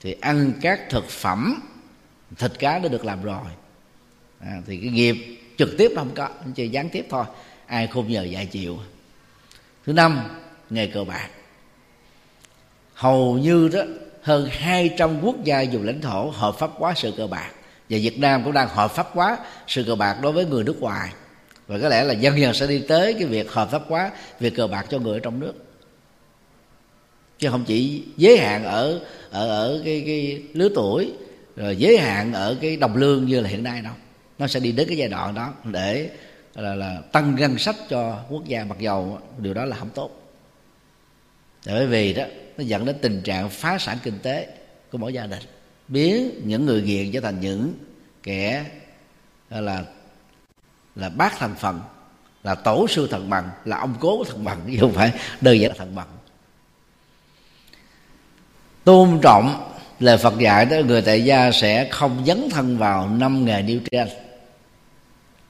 [0.00, 1.62] thì ăn các thực phẩm
[2.38, 3.44] thịt cá đã được làm rồi.
[4.40, 7.24] À, thì cái nghiệp trực tiếp không có chỉ gián tiếp thôi.
[7.66, 8.78] Ai không nhờ dạy chịu.
[9.86, 10.20] Thứ năm,
[10.70, 11.28] nghề cờ bạc.
[12.94, 13.80] Hầu như đó,
[14.22, 17.50] hơn 200 quốc gia dùng lãnh thổ hợp pháp hóa sự cờ bạc.
[17.90, 20.80] Và Việt Nam cũng đang hợp pháp hóa sự cờ bạc đối với người nước
[20.80, 21.12] ngoài.
[21.66, 24.54] Và có lẽ là dần dần sẽ đi tới cái việc hợp pháp hóa việc
[24.54, 25.54] cờ bạc cho người ở trong nước.
[27.38, 31.12] Chứ không chỉ giới hạn ở ở ở cái cái lứa tuổi,
[31.56, 33.92] rồi giới hạn ở cái đồng lương như là hiện nay đâu
[34.38, 36.10] nó sẽ đi đến cái giai đoạn đó để
[36.54, 39.18] là, là tăng ngân sách cho quốc gia mặc dầu.
[39.38, 40.10] Điều đó là không tốt.
[41.66, 42.24] Bởi vì đó
[42.56, 44.48] nó dẫn đến tình trạng phá sản kinh tế
[44.92, 45.42] của mỗi gia đình.
[45.88, 47.74] Biến những người nghiện trở thành những
[48.22, 48.64] kẻ
[49.50, 49.84] là
[50.96, 51.80] là bác thành phần
[52.42, 55.70] là tổ sư thần bằng là ông cố thần bằng chứ không phải đơn giản
[55.70, 56.06] là thần bằng.
[58.84, 63.44] Tôn trọng lời Phật dạy đó người tại gia sẽ không dấn thân vào năm
[63.44, 64.08] nghề nêu trên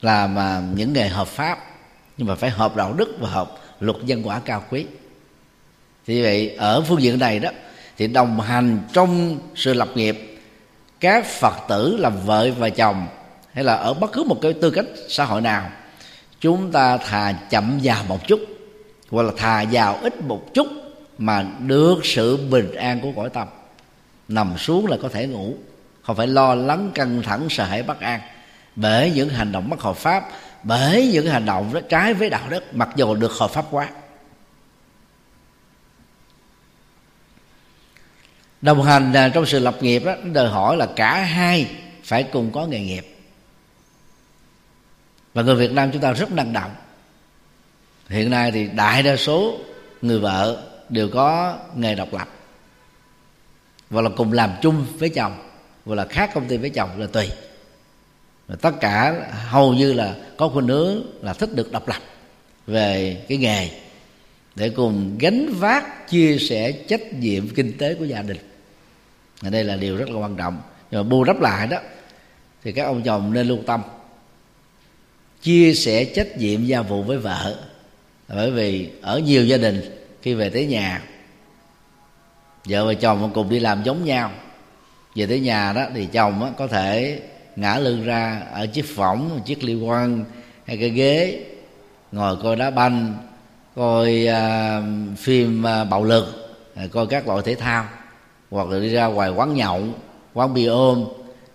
[0.04, 1.58] là mà những nghề hợp pháp,
[2.16, 4.86] nhưng mà phải hợp đạo đức và hợp luật nhân quả cao quý.
[6.06, 7.50] Thì vậy ở phương diện này đó,
[7.96, 10.40] thì đồng hành trong sự lập nghiệp,
[11.00, 13.06] các phật tử làm vợ và chồng,
[13.52, 15.70] hay là ở bất cứ một cái tư cách xã hội nào,
[16.40, 18.40] chúng ta thà chậm vào một chút,
[19.10, 20.66] hoặc là thà vào ít một chút
[21.18, 23.48] mà được sự bình an của cõi tâm.
[24.28, 25.54] Nằm xuống là có thể ngủ,
[26.02, 28.20] không phải lo lắng căng thẳng sợ hãi bất an
[28.76, 30.28] bởi những hành động bất hợp pháp,
[30.62, 33.88] bởi những hành động đó trái với đạo đức, mặc dù được hợp pháp quá.
[38.60, 41.70] Đồng hành à, trong sự lập nghiệp đó đòi hỏi là cả hai
[42.04, 43.16] phải cùng có nghề nghiệp.
[45.34, 46.74] Và người Việt Nam chúng ta rất năng động.
[48.08, 49.58] Hiện nay thì đại đa số
[50.02, 52.28] người vợ đều có nghề độc lập.
[53.90, 55.38] Và là cùng làm chung với chồng,
[55.84, 57.30] và là khác công ty với chồng là tùy
[58.46, 62.00] và tất cả hầu như là có khuynh hướng là thích được độc lập
[62.66, 63.68] về cái nghề
[64.56, 68.36] để cùng gánh vác, chia sẻ trách nhiệm kinh tế của gia đình.
[69.40, 70.62] Và đây là điều rất là quan trọng.
[70.90, 71.78] Nhưng mà bù đắp lại đó,
[72.64, 73.82] thì các ông chồng nên lưu tâm,
[75.42, 77.64] chia sẻ trách nhiệm gia vụ với vợ.
[78.28, 81.02] Bởi vì ở nhiều gia đình, khi về tới nhà,
[82.64, 84.30] vợ và chồng cùng đi làm giống nhau.
[85.14, 87.20] Về tới nhà đó thì chồng có thể
[87.56, 90.24] ngã lưng ra ở chiếc võng chiếc liên quan
[90.66, 91.44] hay cái ghế
[92.12, 93.14] ngồi coi đá banh
[93.76, 97.84] coi uh, phim uh, bạo lực à, coi các loại thể thao
[98.50, 99.82] hoặc là đi ra ngoài quán nhậu
[100.34, 101.04] quán bia ôm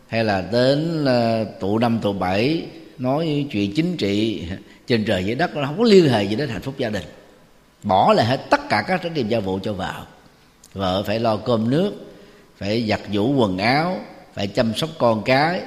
[0.07, 2.65] hay là đến uh, tụ năm tụ bảy
[2.97, 4.47] nói chuyện chính trị
[4.87, 7.03] trên trời dưới đất nó không có liên hệ gì đến hạnh phúc gia đình.
[7.83, 9.93] Bỏ lại hết tất cả các trách nhiệm gia vụ cho vợ.
[10.73, 11.93] Vợ phải lo cơm nước
[12.57, 13.97] phải giặt giũ quần áo
[14.33, 15.61] phải chăm sóc con cái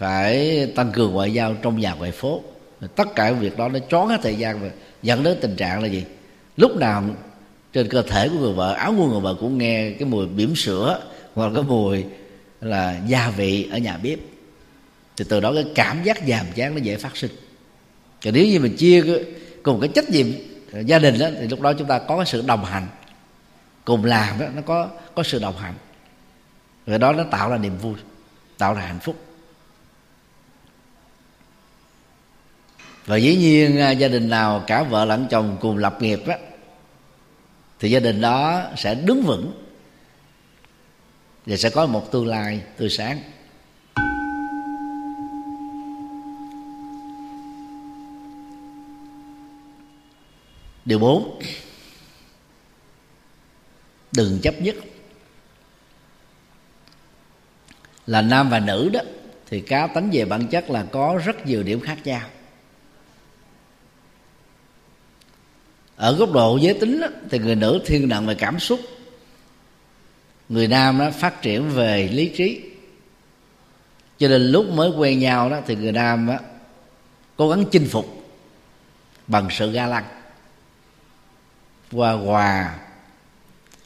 [0.00, 2.42] phải tăng cường ngoại giao trong nhà ngoài phố.
[2.96, 4.70] Tất cả việc đó nó chón hết thời gian và
[5.02, 6.04] dẫn đến tình trạng là gì?
[6.56, 7.04] Lúc nào
[7.72, 10.56] trên cơ thể của người vợ, áo của người vợ cũng nghe cái mùi bỉm
[10.56, 11.02] sữa
[11.34, 12.04] hoặc là cái mùi
[12.60, 14.18] là gia vị ở nhà bếp.
[15.16, 17.30] Thì từ đó cái cảm giác nhàm chán nó dễ phát sinh.
[18.24, 19.04] Còn nếu như mình chia
[19.62, 20.26] cùng cái trách nhiệm
[20.86, 22.86] gia đình đó thì lúc đó chúng ta có cái sự đồng hành.
[23.84, 25.74] Cùng làm đó nó có có sự đồng hành.
[26.86, 27.94] Rồi đó nó tạo ra niềm vui,
[28.58, 29.16] tạo ra hạnh phúc.
[33.10, 36.38] Và dĩ nhiên à, gia đình nào cả vợ lẫn chồng cùng lập nghiệp á,
[37.78, 39.52] thì gia đình đó sẽ đứng vững
[41.46, 43.20] và sẽ có một tương lai tươi sáng.
[50.84, 51.40] Điều bốn,
[54.12, 54.74] đừng chấp nhất.
[58.06, 59.00] Là nam và nữ đó,
[59.46, 62.22] thì cá tánh về bản chất là có rất nhiều điểm khác nhau.
[66.00, 68.80] Ở góc độ giới tính đó, thì người nữ thiên nặng về cảm xúc.
[70.48, 72.60] Người nam đó phát triển về lý trí.
[74.18, 76.38] Cho nên lúc mới quen nhau đó thì người nam đó,
[77.36, 78.24] cố gắng chinh phục
[79.26, 80.04] bằng sự ga lăng.
[81.92, 82.78] Qua quà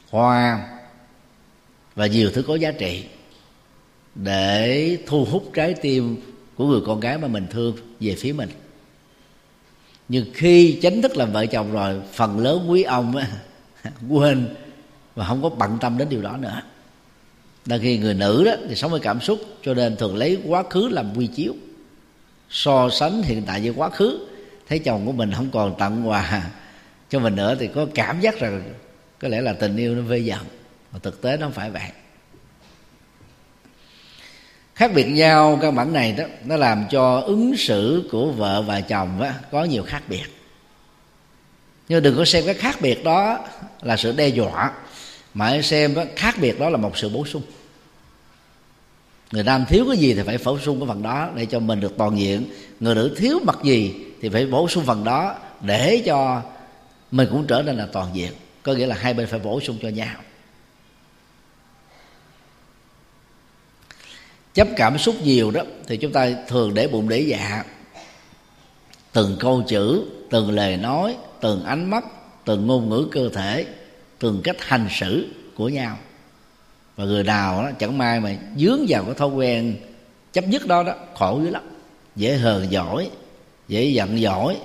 [0.09, 0.69] hoa
[1.95, 3.05] và nhiều thứ có giá trị
[4.15, 6.17] để thu hút trái tim
[6.55, 8.49] của người con gái mà mình thương về phía mình
[10.09, 13.27] nhưng khi chính thức làm vợ chồng rồi phần lớn quý ông á,
[14.09, 14.55] quên
[15.15, 16.61] và không có bận tâm đến điều đó nữa.
[17.65, 20.63] Đôi khi người nữ đó thì sống với cảm xúc cho nên thường lấy quá
[20.69, 21.53] khứ làm quy chiếu.
[22.49, 24.27] So sánh hiện tại với quá khứ
[24.67, 26.51] thấy chồng của mình không còn tặng quà
[27.09, 28.63] cho mình nữa thì có cảm giác rằng
[29.19, 30.39] có lẽ là tình yêu nó vơi dần.
[30.91, 31.89] Mà thực tế nó không phải vậy
[34.75, 38.81] khác biệt nhau căn bản này đó nó làm cho ứng xử của vợ và
[38.81, 40.23] chồng đó, có nhiều khác biệt.
[41.89, 43.39] Nhưng đừng có xem cái khác biệt đó
[43.81, 44.71] là sự đe dọa
[45.33, 47.41] mà hãy xem đó, khác biệt đó là một sự bổ sung.
[49.31, 51.79] Người nam thiếu cái gì thì phải bổ sung cái phần đó để cho mình
[51.79, 52.45] được toàn diện.
[52.79, 56.41] Người nữ thiếu mặt gì thì phải bổ sung phần đó để cho
[57.11, 58.31] mình cũng trở nên là toàn diện.
[58.63, 60.15] Có nghĩa là hai bên phải bổ sung cho nhau.
[64.55, 67.63] Chấp cảm xúc nhiều đó, thì chúng ta thường để bụng để dạ.
[69.13, 72.05] Từng câu chữ, từng lời nói, từng ánh mắt,
[72.45, 73.65] từng ngôn ngữ cơ thể,
[74.19, 75.25] từng cách hành xử
[75.55, 75.97] của nhau.
[76.95, 79.75] Và người nào đó chẳng may mà dướng vào cái thói quen
[80.33, 81.63] chấp nhất đó đó, khổ dữ lắm.
[82.15, 83.09] Dễ hờn giỏi
[83.67, 84.57] dễ giận giỏi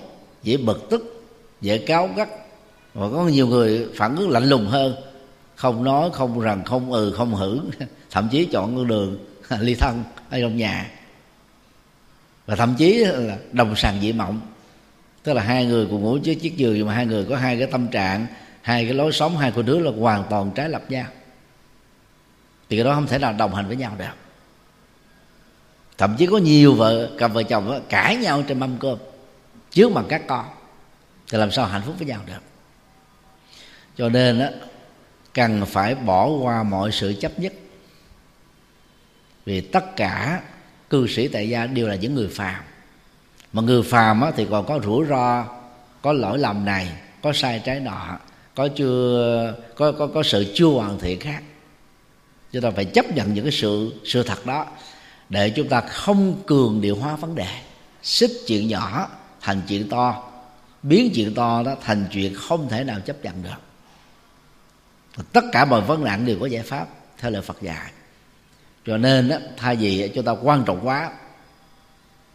[0.42, 1.24] dễ bực tức,
[1.60, 2.28] dễ cáo gắt.
[2.94, 4.94] Và có nhiều người phản ứng lạnh lùng hơn,
[5.56, 7.60] không nói, không rằng không ừ không hử,
[8.10, 9.18] thậm chí chọn con đường
[9.60, 10.90] ly thân ở trong nhà.
[12.46, 14.40] Và thậm chí là đồng sàng dị mộng.
[15.22, 17.58] Tức là hai người cùng ngủ dưới chiếc giường nhưng mà hai người có hai
[17.58, 18.26] cái tâm trạng
[18.62, 21.06] hai cái lối sống hai con đứa là hoàn toàn trái lập nhau.
[22.68, 24.04] Thì cái đó không thể nào đồng hành với nhau được.
[25.98, 28.98] Thậm chí có nhiều vợ cặp vợ chồng đó, cãi nhau trên mâm cơm
[29.70, 30.46] trước mặt các con
[31.32, 32.42] thì làm sao hạnh phúc với nhau được?
[33.96, 34.50] Cho nên á
[35.34, 37.52] cần phải bỏ qua mọi sự chấp nhất
[39.44, 40.42] vì tất cả
[40.90, 42.62] cư sĩ tại gia đều là những người phàm.
[43.52, 45.44] Mà người phàm thì còn có rủi ro,
[46.02, 46.88] có lỗi lầm này,
[47.22, 48.18] có sai trái nọ,
[48.54, 51.42] có chưa, có có có sự chưa hoàn thiện khác.
[52.52, 54.66] Chúng ta phải chấp nhận những cái sự sự thật đó
[55.28, 57.48] để chúng ta không cường điều hóa vấn đề.
[58.02, 59.08] Xích chuyện nhỏ
[59.40, 60.30] thành chuyện to,
[60.82, 63.60] biến chuyện to đó thành chuyện không thể nào chấp nhận được.
[65.32, 66.86] Tất cả mọi vấn nạn đều có giải pháp
[67.18, 67.92] theo lời Phật dạy
[68.90, 71.12] cho nên á thay vì chúng ta quan trọng quá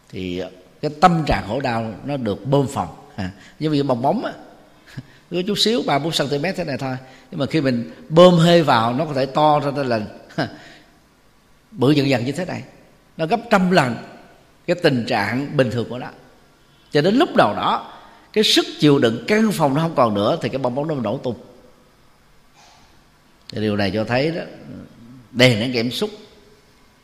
[0.08, 0.42] thì
[0.80, 2.88] cái tâm trạng khổ đau nó được bơm phòng.
[3.16, 4.32] À, giống như bong bóng á
[5.30, 6.96] cứ chút xíu ba bốn cm thế này thôi.
[7.30, 10.06] Nhưng mà khi mình bơm hơi vào nó có thể to ra tới lần,
[11.70, 12.62] bự dần dần như thế này.
[13.16, 13.96] Nó gấp trăm lần
[14.66, 16.08] cái tình trạng bình thường của nó.
[16.92, 17.92] Cho đến lúc đầu đó
[18.32, 20.94] cái sức chịu đựng căn phòng nó không còn nữa thì cái bong bóng nó
[20.94, 21.36] nổ tung.
[23.48, 24.42] Thì điều này cho thấy đó
[25.32, 26.10] đè nén cảm xúc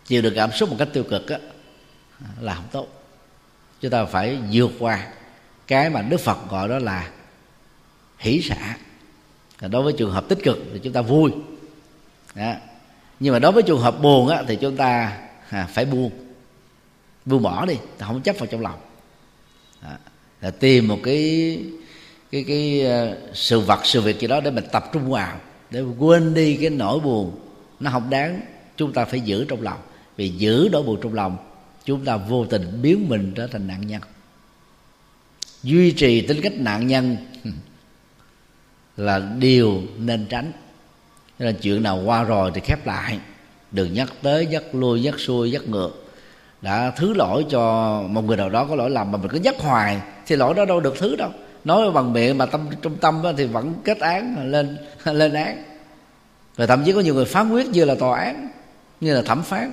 [0.06, 1.38] chịu được cảm xúc một cách tiêu cực á
[2.40, 2.88] là không tốt.
[3.80, 5.08] Chúng ta phải vượt qua
[5.66, 7.10] cái mà đức phật gọi đó là
[8.18, 8.76] hỷ xả.
[9.60, 11.30] Đối với trường hợp tích cực thì chúng ta vui.
[12.34, 12.54] Đó.
[13.20, 15.18] nhưng mà đối với trường hợp buồn á, thì chúng ta
[15.50, 16.10] à, phải buông.
[17.24, 18.80] Buông bỏ đi ta không chấp vào trong lòng.
[19.82, 19.88] Đó.
[20.40, 21.58] là tìm một cái
[22.30, 25.40] cái cái à, sự vật sự việc gì đó để mình tập trung vào
[25.70, 27.40] để quên đi cái nỗi buồn.
[27.80, 28.40] Nó không đáng
[28.76, 29.78] chúng ta phải giữ trong lòng
[30.22, 31.36] vì giữ nỗi buồn trong lòng,
[31.84, 34.02] chúng ta vô tình biến mình trở thành nạn nhân.
[35.62, 37.16] Duy trì tính cách nạn nhân
[38.96, 40.52] là điều nên tránh.
[41.38, 43.18] Cho nên chuyện nào qua rồi thì khép lại.
[43.70, 46.12] Đừng nhắc tới, nhắc lui, nhắc xuôi, nhắc ngược.
[46.60, 47.62] Đã thứ lỗi cho
[48.08, 50.64] một người nào đó có lỗi lầm mà mình cứ nhắc hoài thì lỗi đó
[50.64, 51.30] đâu được thứ đâu.
[51.64, 55.62] Nói bằng miệng mà tâm, trung tâm thì vẫn kết án, lên lên án.
[56.56, 58.48] Rồi thậm chí có nhiều người phán quyết như là tòa án,
[59.00, 59.72] như là thẩm phán.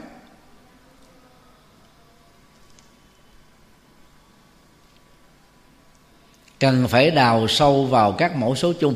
[6.59, 8.95] Cần phải đào sâu vào các mẫu số chung.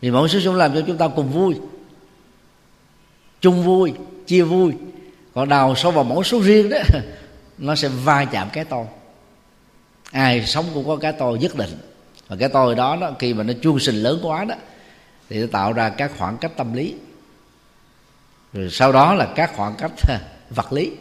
[0.00, 1.54] Vì mẫu số chung làm cho chúng ta cùng vui,
[3.40, 3.92] chung vui,
[4.26, 4.72] chia vui.
[5.34, 6.78] Còn đào sâu vào mẫu số riêng đó,
[7.58, 8.86] nó sẽ va chạm cái tôi.
[10.10, 11.78] Ai sống cũng có cái tôi nhất định.
[12.28, 14.54] Và cái tôi đó đó, khi mà nó chuông sình lớn quá đó,
[15.28, 16.94] thì nó tạo ra các khoảng cách tâm lý.
[18.52, 19.92] Rồi sau đó là các khoảng cách
[20.50, 20.92] vật lý,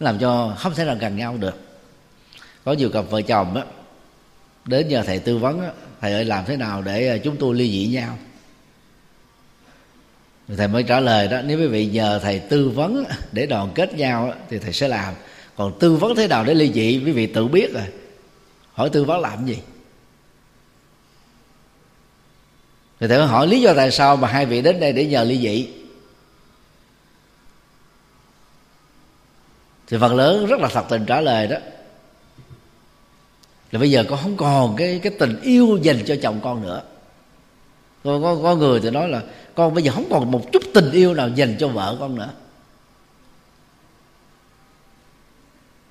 [0.00, 1.69] làm cho không thể nào gần nhau được
[2.64, 3.64] có nhiều cặp vợ chồng á
[4.64, 7.54] đến nhờ thầy tư vấn á, thầy ơi làm thế nào để ờ, chúng tôi
[7.54, 8.18] ly dị nhau?
[10.56, 13.94] Thầy mới trả lời đó nếu quý vị nhờ thầy tư vấn để đoàn kết
[13.94, 15.14] nhau thì thầy sẽ làm.
[15.56, 17.86] Còn tư vấn thế nào để ly dị quý vị tự biết rồi.
[18.72, 19.58] Hỏi tư vấn làm gì?
[23.00, 25.38] Thì thầy hỏi lý do tại sao mà hai vị đến đây để nhờ ly
[25.38, 25.68] dị.
[29.86, 31.56] Thì phần lớn rất là thật tình trả lời đó
[33.72, 36.82] là bây giờ con không còn cái cái tình yêu dành cho chồng con nữa.
[38.04, 39.22] Có, có, có người thì nói là
[39.54, 42.30] con bây giờ không còn một chút tình yêu nào dành cho vợ con nữa.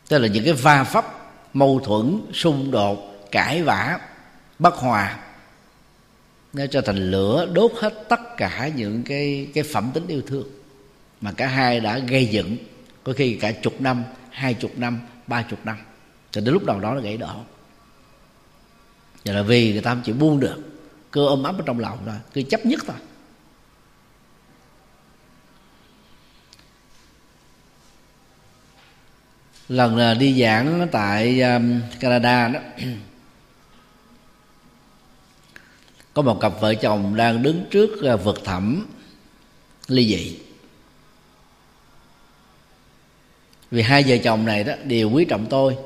[0.08, 1.06] Tức là những cái va vấp
[1.54, 4.00] mâu thuẫn xung đột cãi vã
[4.60, 5.20] bất hòa
[6.54, 10.48] nó cho thành lửa đốt hết tất cả những cái cái phẩm tính yêu thương
[11.22, 12.58] mà cả hai đã gây dựng
[13.04, 15.78] có khi cả chục năm hai chục năm ba chục năm.
[16.32, 17.30] Cho đến lúc đầu đó nó gãy đổ
[19.26, 20.58] và là vì người ta không chịu buông được
[21.12, 22.96] cơ ôm ấp ở trong lòng thôi, cứ chấp nhất thôi.
[29.70, 32.60] Lần à, đi giảng tại um, Canada đó
[36.14, 38.88] có một cặp vợ chồng đang đứng trước à, vực thẳm
[39.88, 40.40] ly dị.
[43.72, 45.78] Vì hai vợ chồng này đó đều quý trọng tôi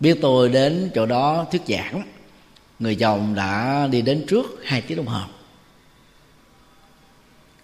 [0.00, 2.02] biết tôi đến chỗ đó thuyết giảng,
[2.78, 5.20] người chồng đã đi đến trước hai tiếng đồng hồ.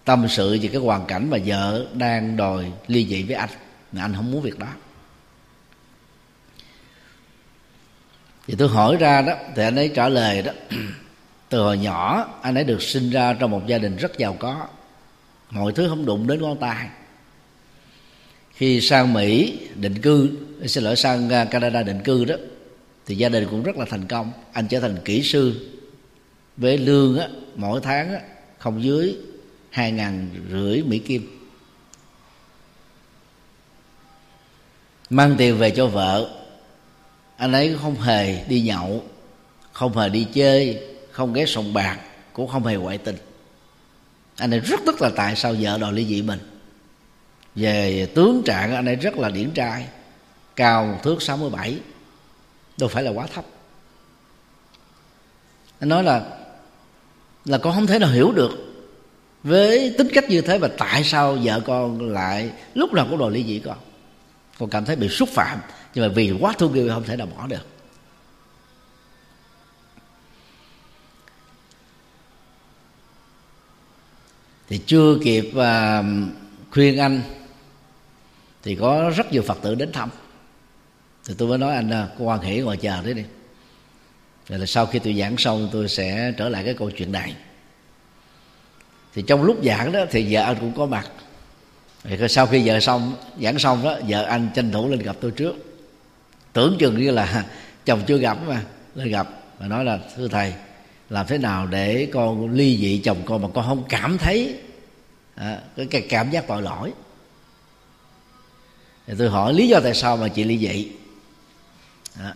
[0.05, 3.49] Tâm sự về cái hoàn cảnh mà vợ đang đòi ly dị với anh,
[3.91, 4.67] mà anh không muốn việc đó.
[8.47, 10.51] Thì tôi hỏi ra đó, thì anh ấy trả lời đó,
[11.49, 14.67] từ hồi nhỏ anh ấy được sinh ra trong một gia đình rất giàu có.
[15.49, 16.87] Mọi thứ không đụng đến ngón tay
[18.53, 20.29] khi sang mỹ định cư
[20.67, 22.35] xin lỗi sang canada định cư đó
[23.05, 24.31] thì gia đình cũng rất là thành công.
[24.53, 25.69] Anh trở thành kỹ sư
[26.57, 28.19] với lương á, mỗi tháng á,
[28.57, 29.15] không dưới
[29.69, 31.39] hai ngàn rưỡi mỹ kim.
[35.09, 36.29] Mang tiền về cho vợ.
[37.37, 39.03] Anh ấy không hề đi nhậu
[39.71, 41.99] không hề đi chơi không ghé sòng bạc
[42.33, 43.17] cũng không hề ngoại tình.
[44.35, 46.39] Anh ấy rất tức là tại sao vợ đòi ly dị mình.
[47.55, 49.87] Về tướng trạng anh ấy rất là điển trai
[50.55, 51.79] cao một thước 67
[52.77, 53.45] đâu phải là quá thấp.
[55.79, 56.25] Anh nói là
[57.45, 58.51] là con không thể nào hiểu được
[59.43, 63.31] với tính cách như thế và tại sao vợ con lại lúc nào cũng đòi
[63.31, 63.77] ly dị con.
[64.59, 65.59] Con cảm thấy bị xúc phạm
[65.93, 67.67] nhưng mà vì quá thương yêu không thể nào bỏ được.
[74.67, 76.05] Thì chưa kịp uh,
[76.71, 77.21] khuyên anh
[78.63, 80.09] thì có rất nhiều phật tử đến thăm
[81.25, 83.23] thì tôi mới nói anh à, có quan hệ ngồi chờ đấy đi.
[84.49, 87.35] Rồi là sau khi tôi giảng xong tôi sẽ trở lại cái câu chuyện này.
[89.13, 91.09] Thì trong lúc giảng đó thì vợ anh cũng có mặt.
[92.03, 95.31] Thì sau khi vợ xong giảng xong đó vợ anh tranh thủ lên gặp tôi
[95.31, 95.55] trước.
[96.53, 97.45] Tưởng chừng như là
[97.85, 98.61] chồng chưa gặp mà
[98.95, 100.53] lên gặp và nói là thưa thầy
[101.09, 104.59] làm thế nào để con ly dị chồng con mà con không cảm thấy
[105.35, 105.59] à,
[105.91, 106.91] cái cảm giác tội lỗi?
[109.07, 110.91] Thì tôi hỏi lý do tại sao mà chị ly dị
[112.19, 112.33] à,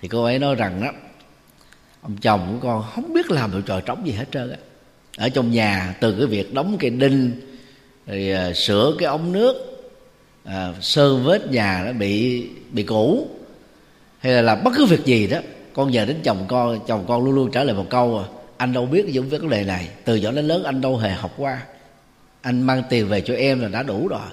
[0.00, 0.90] thì cô ấy nói rằng đó
[2.00, 4.56] ông chồng của con không biết làm được trò trống gì hết trơn á.
[5.16, 7.40] Ở trong nhà từ cái việc đóng cây đinh
[8.06, 9.54] rồi à, sửa cái ống nước
[10.44, 13.28] à, sơn vết nhà nó bị bị cũ
[14.18, 15.38] hay là làm bất cứ việc gì đó
[15.72, 18.24] con giờ đến chồng con chồng con luôn luôn trả lời một câu à,
[18.56, 19.88] anh đâu biết những vấn đề này.
[20.04, 21.62] Từ nhỏ đến lớn anh đâu hề học qua.
[22.40, 24.28] Anh mang tiền về cho em là đã đủ rồi.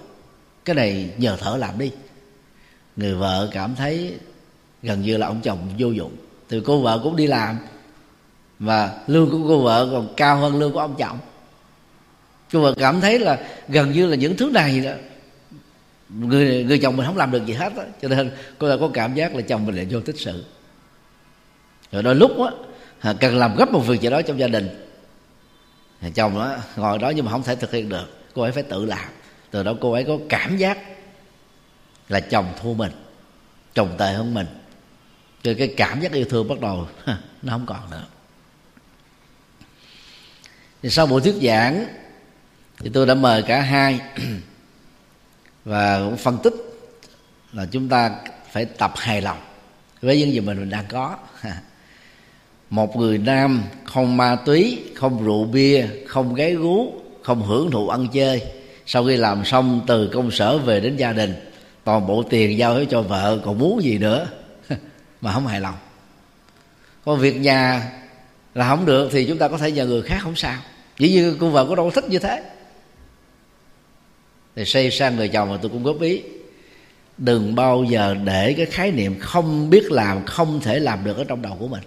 [0.65, 1.91] Cái này nhờ thở làm đi.
[2.95, 4.13] Người vợ cảm thấy
[4.83, 6.15] gần như là ông chồng vô dụng.
[6.49, 7.57] Thì cô vợ cũng đi làm,
[8.59, 11.17] và lương của cô vợ còn cao hơn lương của ông chồng.
[12.51, 14.91] Cô vợ cảm thấy là gần như là những thứ này đó
[16.09, 17.83] người người chồng mình không làm được gì hết đó.
[18.01, 20.45] cho nên cô vợ có cảm giác là chồng mình lại vô tích sự.
[21.91, 22.31] Rồi đôi lúc
[23.01, 24.69] á cần làm gấp một việc gì đó trong gia đình.
[26.15, 28.05] Chồng đó ngồi đó nhưng mà không thể thực hiện được.
[28.33, 29.05] Cô ấy phải tự làm.
[29.51, 30.77] Từ đó cô ấy có cảm giác
[32.09, 32.91] là chồng thua mình,
[33.73, 34.45] chồng tệ hơn mình
[35.43, 36.87] rồi cái cảm giác yêu thương bắt đầu
[37.41, 38.05] nó không còn nữa.
[40.83, 41.85] Thì sau buổi thuyết giảng
[42.79, 43.99] thì tôi đã mời cả hai
[45.65, 46.53] và cũng phân tích
[47.53, 48.11] là chúng ta
[48.51, 49.37] phải tập hài lòng
[50.01, 51.17] với những gì mình, mình đang có.
[52.69, 57.89] Một người nam không ma túy không rượu bia không gái gú không hưởng thụ
[57.89, 58.41] ăn chơi.
[58.85, 61.33] Sau khi làm xong từ công sở về đến gia đình
[61.83, 64.27] toàn bộ tiền giao hết cho vợ còn muốn gì nữa?
[65.23, 65.75] Mà không hài lòng.
[67.05, 67.91] Còn việc nhà
[68.53, 70.61] là không được thì chúng ta có thể nhờ người khác không sao.
[70.97, 72.43] Dĩ nhiên cô vợ có đâu thích như thế.
[74.55, 76.21] Thì xây sang người chồng mà tôi cũng góp ý.
[77.17, 81.23] Đừng bao giờ để cái khái niệm không biết làm, không thể làm được ở
[81.23, 81.83] trong đầu của mình.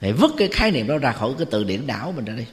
[0.00, 2.44] Hãy vứt cái khái niệm đó ra khỏi cái từ điển đảo mình ra đi.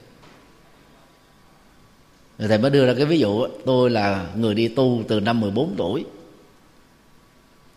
[2.38, 5.40] Người thầy mới đưa ra cái ví dụ tôi là người đi tu từ năm
[5.40, 6.06] 14 tuổi.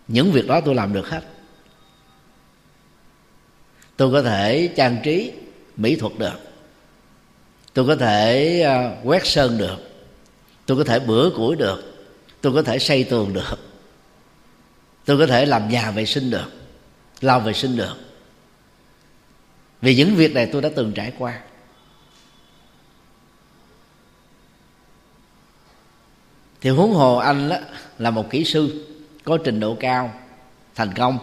[0.09, 1.23] Những việc đó tôi làm được hết
[3.99, 5.33] tôi có thể trang trí
[5.77, 6.39] mỹ thuật được.
[7.75, 9.77] Tôi có thể ờ, quét sơn được.
[10.67, 12.07] Tôi có thể bữa củi được.
[12.41, 13.59] Tôi có thể xây tường được.
[15.05, 16.47] Tôi có thể làm nhà vệ sinh được
[17.21, 17.97] lau vệ sinh được.
[19.83, 21.41] Vì những việc này tôi đã từng trải qua.
[26.61, 27.57] Thì huống hồ anh đó,
[27.99, 28.87] là một kỹ sư
[29.25, 30.15] có trình độ cao
[30.75, 31.19] thành công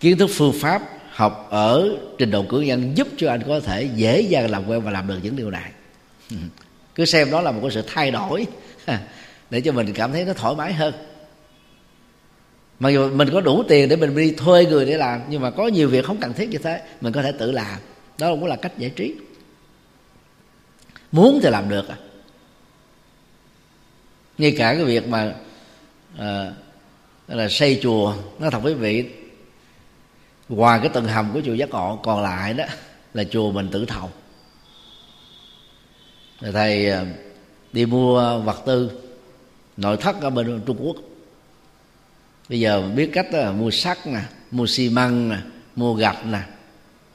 [0.00, 1.88] kiến thức phương pháp học ở
[2.18, 5.08] trình độ cử nhân giúp cho anh có thể dễ dàng làm quen và làm
[5.08, 5.70] được những điều này.
[6.94, 8.46] Cứ xem đó là một cái sự thay đổi
[9.50, 10.94] để cho mình cảm thấy nó thoải mái hơn.
[12.80, 15.50] Mặc dù mình có đủ tiền để mình đi thuê người để làm nhưng mà
[15.50, 17.78] có nhiều việc không cần thiết như thế mình có thể tự làm.
[18.18, 19.14] Đó cũng là cách giải trí.
[21.12, 21.96] Muốn thì làm được à.
[24.38, 25.34] Ngay cả cái việc mà
[26.18, 26.52] à,
[27.28, 29.04] là xây chùa nó thật quý vị
[30.48, 32.64] ngoài cái tầng hầm của chùa giác ngộ, còn lại đó
[33.14, 34.10] là chùa mình tự thầu.
[36.40, 37.04] Rồi thầy à,
[37.72, 38.90] đi mua vật tư
[39.76, 40.96] nội thất ở bên trung quốc.
[42.48, 44.20] Bây giờ biết cách đó mua sắt nè,
[44.50, 45.36] mua xi măng nè,
[45.76, 46.40] mua gạch nè,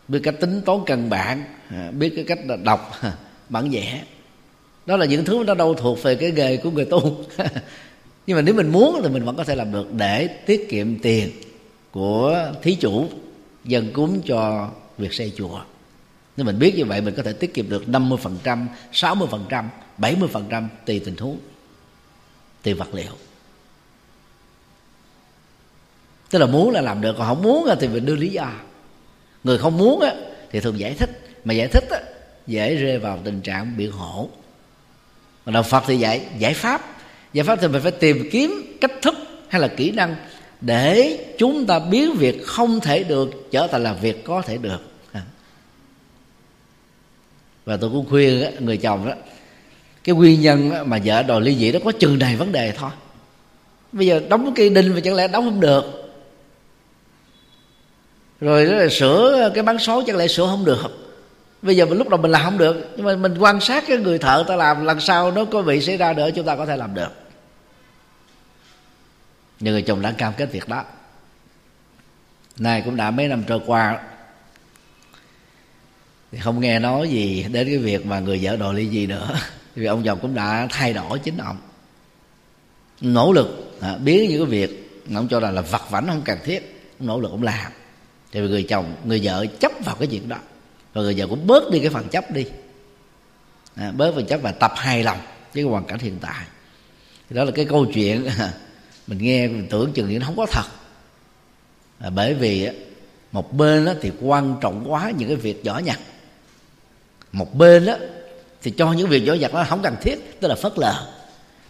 [0.08, 2.92] biết cách tính toán căn bản à, biết cái cách đọc
[3.50, 4.04] bản vẽ.
[4.86, 7.26] Đó là những thứ nó đâu thuộc về cái nghề của người tu.
[8.28, 11.00] Nhưng mà nếu mình muốn thì mình vẫn có thể làm được để tiết kiệm
[11.00, 11.32] tiền
[11.92, 13.08] của thí chủ
[13.66, 15.62] dân cúng cho việc xây chùa.
[16.38, 19.66] Nếu mình biết như vậy mình có thể tiết kiệm được 50%, 60%,
[19.98, 21.38] 70% tùy tình huống
[22.64, 23.12] tùy vật liệu.
[26.30, 28.52] Tức là muốn là làm được còn không muốn thì mình đưa lý do.
[29.44, 30.04] Người không muốn
[30.52, 31.10] thì thường giải thích
[31.46, 31.84] mà giải thích
[32.48, 34.30] dễ rơi vào tình trạng biện hộ.
[35.46, 36.82] Còn đạo phật thì dạy giải pháp.
[37.34, 39.16] Giải pháp thì mình phải tìm kiếm cách thức
[39.50, 40.16] hay là kỹ năng
[40.66, 44.82] để chúng ta biến việc không thể được trở thành là việc có thể được.
[47.66, 49.14] Và tôi cũng khuyên người chồng đó,
[50.04, 52.90] cái nguyên nhân mà vợ đòi ly dị đó có chừng này vấn đề thôi.
[53.92, 56.14] Bây giờ đóng cây đinh mà chẳng lẽ đóng không được.
[58.42, 61.14] Rồi đó là sửa cái bán số chẳng lẽ sửa không được.
[61.62, 63.98] Bây giờ mình lúc đầu mình làm không được, nhưng mà mình quan sát cái
[63.98, 66.66] người thợ ta làm, lần sau nó có bị xảy ra nữa chúng ta có
[66.66, 67.10] thể làm được
[69.64, 70.84] nhưng người chồng đã cam kết việc đó.
[72.58, 74.00] Nay cũng đã mấy năm trôi qua.
[76.32, 79.40] Thì không nghe nói gì đến cái việc mà người vợ đòi ly gì nữa.
[79.76, 81.58] Vì ông chồng cũng đã thay đổi chính ông.
[83.02, 86.22] Nỗ lực à, biến những cái việc mà ông cho rằng là vặt vảnh không
[86.26, 87.72] cần thiết ông nỗ lực ông làm.
[88.32, 90.38] Thì người chồng người vợ chấp vào cái chuyện đó.
[90.94, 92.46] Và người vợ cũng bớt đi cái phần chấp đi.
[93.76, 96.46] À, bớt phần chấp và tập hài lòng với cái hoàn cảnh hiện tại.
[97.30, 98.30] Thì đó là cái câu chuyện
[99.08, 100.66] mình nghe mình tưởng chừng như nó không có thật.
[102.00, 102.70] À, bởi vì
[103.32, 106.00] một bên đó thì quan trọng quá những cái việc nhỏ nhặt.
[107.32, 107.94] Một bên đó
[108.62, 111.08] thì cho những việc nhỏ nhặt nó không cần thiết tức là phớt lờ.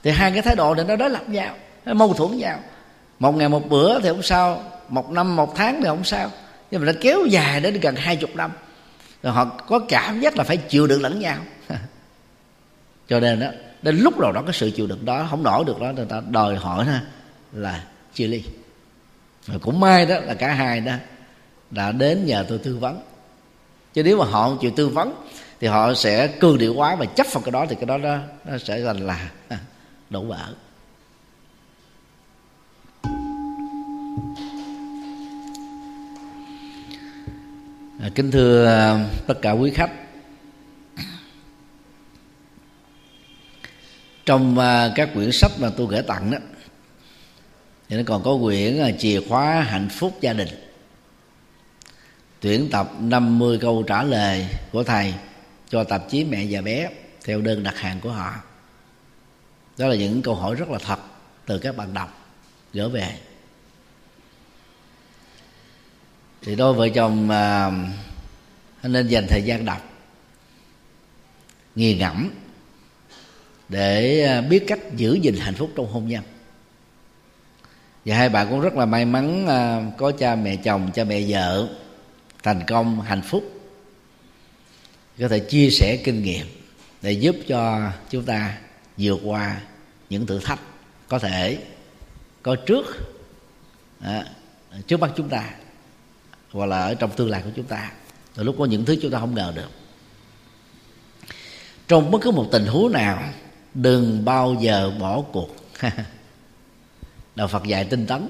[0.04, 1.56] Thì hai cái thái độ này nó đối lập nhau
[1.86, 2.60] nó mâu thuẫn nhau.
[3.20, 6.32] Một ngày một bữa thì không sao một năm một tháng thì không sao.
[6.72, 8.52] Nhưng mà nó kéo dài đến gần hai chục năm.
[9.24, 11.38] Rồi họ có cảm giác là phải chịu đựng lẫn nhau.
[13.08, 13.48] Cho nên đó
[13.82, 16.22] đến lúc nào đó cái sự chịu đựng đó không nổi được đó người ta
[16.30, 17.02] đòi hỏi ha
[17.54, 17.84] là
[18.14, 18.44] chia ly.
[19.46, 20.94] Và cũng may đó là cả hai đó
[21.72, 23.02] đã đến nhờ tôi tư vấn.
[23.94, 25.26] Chứ nếu mà họ không chịu tư vấn
[25.60, 28.18] thì họ sẽ cương điệu quá và chấp vào cái đó thì cái đó nó,
[28.46, 29.60] nó sẽ thành là à,
[30.10, 30.54] đổ vỡ.
[38.02, 39.92] À, kính thưa à, tất cả quý khách.
[44.26, 44.58] Trong
[44.96, 46.38] các quyển sách mà tôi gửi tặng đó
[47.90, 50.50] thì nó còn có quyển à, chìa khóa hạnh phúc gia đình.
[52.40, 55.14] Tuyển tập 50 câu trả lời của thầy
[55.70, 56.90] cho tạp chí mẹ và bé
[57.24, 58.34] theo đơn đặt hàng của họ.
[59.78, 61.00] Đó là những câu hỏi rất là thật
[61.46, 62.26] từ các bạn đọc
[62.74, 63.18] gửi về.
[66.42, 67.72] Thì đôi vợ chồng à,
[68.84, 69.82] nên dành thời gian đọc
[71.76, 72.32] nghiền ngẫm
[73.70, 76.24] để à, biết cách giữ gìn hạnh phúc trong hôn nhân
[78.06, 81.22] và hai bạn cũng rất là may mắn à, có cha mẹ chồng cha mẹ
[81.28, 81.68] vợ.
[82.44, 83.44] Thành công hạnh phúc.
[85.20, 86.46] Có thể chia sẻ kinh nghiệm
[87.02, 88.58] để giúp cho chúng ta
[88.98, 89.62] vượt qua
[90.10, 90.60] những thử thách
[91.08, 91.58] có thể
[92.44, 92.86] có trước
[94.00, 94.26] à,
[94.88, 95.50] trước mắt chúng ta
[96.52, 97.92] hoặc là ở trong tương lai của chúng ta.
[98.36, 99.70] Từ lúc có những thứ chúng ta không ngờ được.
[101.88, 103.24] Trong bất cứ một tình huống nào
[103.74, 105.56] đừng bao giờ bỏ cuộc.
[107.36, 108.28] đạo phật dạy tinh tấn.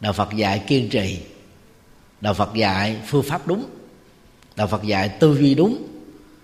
[0.00, 1.20] Đạo phật dạy kiên trì.
[2.20, 3.64] Đạo phật dạy phương pháp đúng.
[4.56, 5.86] Đạo phật dạy tư duy đúng.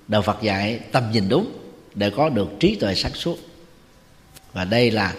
[0.08, 1.52] Đạo phật dạy tầm nhìn đúng
[1.94, 3.38] để có được trí tuệ sáng suốt.
[4.52, 5.14] Và đây là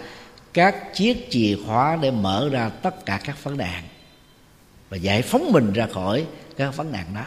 [0.52, 3.84] các chiếc chìa khóa để mở ra tất cả các vấn nạn
[4.88, 6.26] và giải phóng mình ra khỏi
[6.56, 7.24] các vấn nạn đó.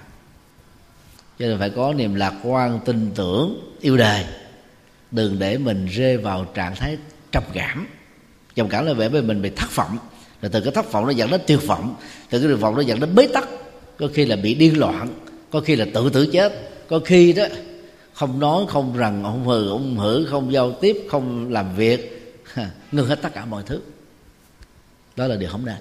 [1.39, 4.25] Cho nên phải có niềm lạc quan, tin tưởng, yêu đời.
[5.11, 6.97] Đừng để mình rơi vào trạng thái
[7.31, 7.87] trầm cảm
[8.55, 9.97] trầm cảm là vẻ về mình bị thất vọng.
[10.41, 11.95] Rồi từ cái thất vọng nó dẫn đến tuyệt vọng,
[12.29, 13.49] từ cái tuyệt vọng nó dẫn đến bế tắc.
[13.97, 15.07] Có khi là bị điên loạn,
[15.51, 16.71] có khi là tự tử chết.
[16.89, 17.45] Có khi đó,
[18.13, 22.21] không nói, không rằng, không hừ, không hử, không giao tiếp, không làm việc
[22.91, 23.81] ngưng hết tất cả mọi thứ.
[25.15, 25.77] Đó là điều không nên.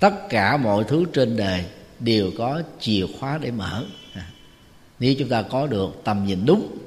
[0.00, 1.64] Tất cả mọi thứ trên đời
[2.00, 3.84] đều có chìa khóa để mở.
[4.98, 6.78] Nếu chúng ta có được tầm nhìn đúng,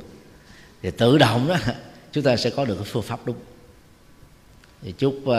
[0.81, 1.57] thì tự động đó,
[2.11, 3.35] chúng ta sẽ có được cái phương pháp đúng
[4.81, 5.33] thì chúc uh,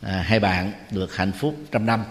[0.00, 2.04] à, hai bạn được hạnh phúc trăm năm.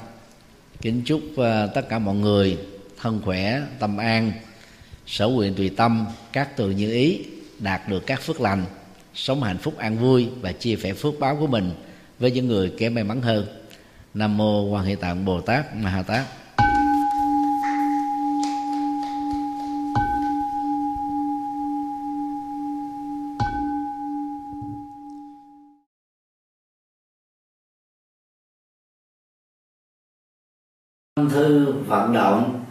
[0.81, 2.57] Kính chúc uh, tất cả mọi người
[3.01, 4.31] thân khỏe tâm an
[5.07, 7.25] sở nguyện tùy tâm các từ như ý
[7.59, 8.65] đạt được các phước lành
[9.13, 11.71] sống hạnh phúc an vui và chia sẻ phước báo của mình
[12.19, 13.47] với những người kém may mắn hơn.
[14.13, 16.25] Nam mô quan hệ tạng bồ tát ma ha tát.
[31.29, 32.61] Thư vận động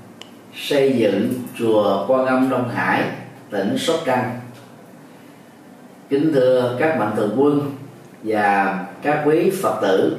[0.54, 3.02] xây dựng chùa Quan Âm Đông Hải,
[3.50, 4.40] tỉnh Sóc Trăng.
[6.08, 7.74] Kính thưa các mạnh thường quân
[8.22, 10.16] và các quý Phật tử,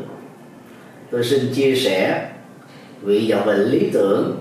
[1.11, 2.29] tôi xin chia sẻ
[3.01, 4.37] vị vọng về lý tưởng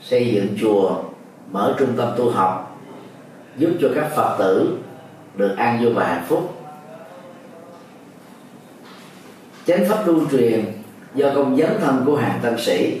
[0.00, 1.02] xây dựng chùa
[1.50, 2.80] mở trung tâm tu học
[3.56, 4.78] giúp cho các phật tử
[5.36, 6.54] được an vui và hạnh phúc
[9.66, 10.64] chánh pháp lưu truyền
[11.14, 13.00] do công dấn thân của hàng tăng sĩ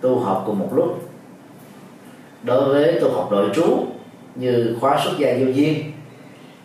[0.00, 1.10] tu học cùng một lúc.
[2.42, 3.86] Đối với tu học nội trú
[4.34, 5.92] như khóa xuất gia vô duyên,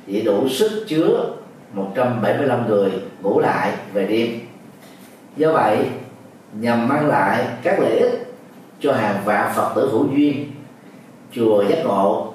[0.07, 1.33] chỉ đủ sức chứa
[1.73, 4.39] 175 người ngủ lại về đêm.
[5.37, 5.77] Do vậy,
[6.53, 8.35] nhằm mang lại các lợi ích
[8.79, 10.51] cho hàng vạn phật tử hữu duyên,
[11.31, 12.33] chùa giác ngộ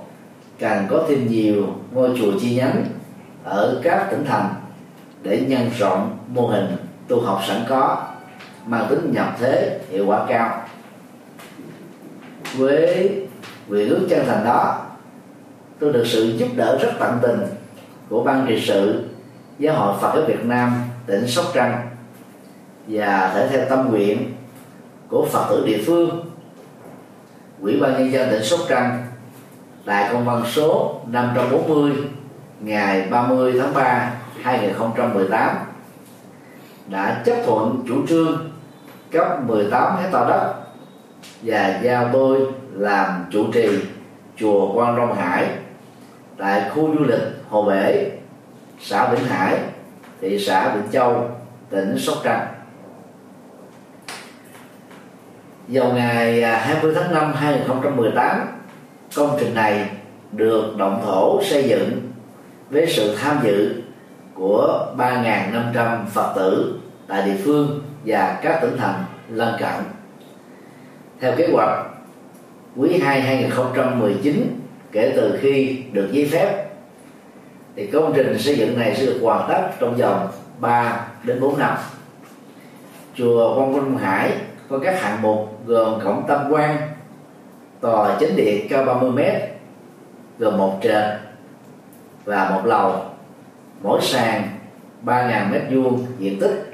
[0.58, 2.84] càng có thêm nhiều ngôi chùa chi nhánh
[3.44, 4.54] ở các tỉnh thành
[5.22, 6.76] để nhân rộng mô hình
[7.08, 8.06] tu học sẵn có,
[8.66, 10.67] mang tính nhập thế hiệu quả cao
[12.56, 13.10] với
[13.68, 14.86] nguyện ước chân thành đó,
[15.78, 17.40] tôi được sự giúp đỡ rất tận tình
[18.08, 19.04] của ban trị sự,
[19.58, 21.88] giáo hội Phật giáo Việt Nam, tỉnh Sóc Trăng
[22.86, 24.32] và thể theo tâm nguyện
[25.08, 26.24] của Phật tử địa phương.
[27.60, 29.06] Ủy ban nhân dân tỉnh Sóc Trăng
[29.84, 31.92] tại công văn số 540
[32.60, 35.56] ngày 30 tháng 3 2018
[36.88, 38.50] đã chấp thuận chủ trương
[39.10, 40.54] cấp 18 hecta đất
[41.42, 42.40] và giao tôi
[42.72, 43.68] làm chủ trì
[44.36, 45.48] chùa Quan Long Hải
[46.38, 48.10] tại khu du lịch Hồ Bể,
[48.80, 49.58] xã Vĩnh Hải,
[50.20, 51.30] thị xã Vĩnh Châu,
[51.70, 52.46] tỉnh Sóc Trăng.
[55.68, 58.46] Vào ngày à, 20 tháng 5 2018,
[59.16, 59.90] công trình này
[60.32, 62.12] được động thổ xây dựng
[62.70, 63.82] với sự tham dự
[64.34, 69.97] của 3.500 Phật tử tại địa phương và các tỉnh thành lân cận.
[71.20, 71.86] Theo kế hoạch,
[72.76, 74.60] quý 2 2019
[74.92, 76.68] kể từ khi được giấy phép
[77.76, 80.28] thì công trình xây dựng này sẽ được hoàn tất trong vòng
[80.60, 81.76] 3 đến 4 năm.
[83.14, 84.32] Chùa Quang Minh Hải
[84.68, 86.76] có các hạng mục gồm cổng tam quan,
[87.80, 89.20] tòa chính điện cao 30 m
[90.38, 91.04] gồm một trệt
[92.24, 93.04] và một lầu
[93.82, 94.42] mỗi sàn
[95.04, 96.72] 3.000 mét vuông diện tích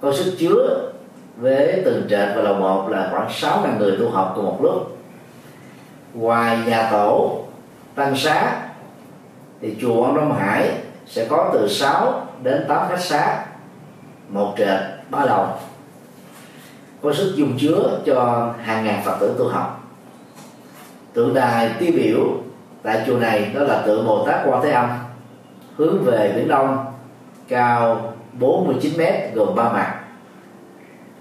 [0.00, 0.89] có sức chứa
[1.40, 4.98] với từng trệt và lầu một là khoảng 6.000 người tu học cùng một lúc.
[6.14, 7.42] Ngoài nhà tổ,
[7.94, 8.62] tăng xá,
[9.60, 10.70] thì chùa Quảng Đông Hải
[11.06, 13.44] sẽ có từ 6 đến 8 khách xá,
[14.28, 14.80] một trệt,
[15.10, 15.46] ba lầu.
[17.02, 19.84] Có sức dung chứa cho hàng ngàn phật tử tu học.
[21.12, 22.18] Tượng đài tiêu biểu
[22.82, 24.90] tại chùa này đó là tượng Bồ Tát Quan Thế Âm,
[25.76, 26.84] hướng về biển đông,
[27.48, 29.99] cao 49 mét gồm ba mặt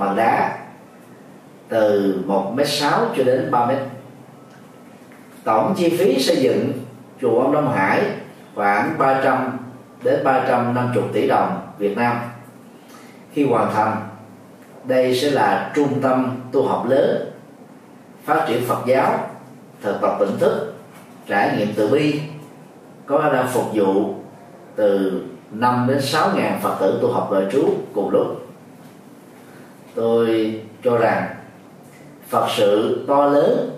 [0.00, 0.58] bằng đá
[1.68, 3.70] từ 1m6 cho đến 3 m
[5.44, 6.72] tổng chi phí xây dựng
[7.20, 8.02] chùa ông Đông Hải
[8.54, 9.58] khoảng 300
[10.02, 12.16] đến 350 tỷ đồng Việt Nam.
[13.32, 13.96] Khi hoàn thành,
[14.84, 17.32] đây sẽ là trung tâm tu học lớn,
[18.24, 19.18] phát triển Phật giáo,
[19.82, 20.74] thực tập tỉnh thức,
[21.26, 22.20] trải nghiệm từ bi,
[23.06, 24.14] có khả năng phục vụ
[24.76, 28.49] từ 5 đến 6 ngàn Phật tử tu học đời trú cùng lúc
[29.94, 31.28] tôi cho rằng
[32.28, 33.70] Phật sự to lớn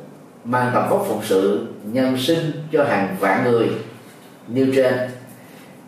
[0.45, 3.69] mang tầm vóc phụng sự nhân sinh cho hàng vạn người
[4.47, 4.95] như trên.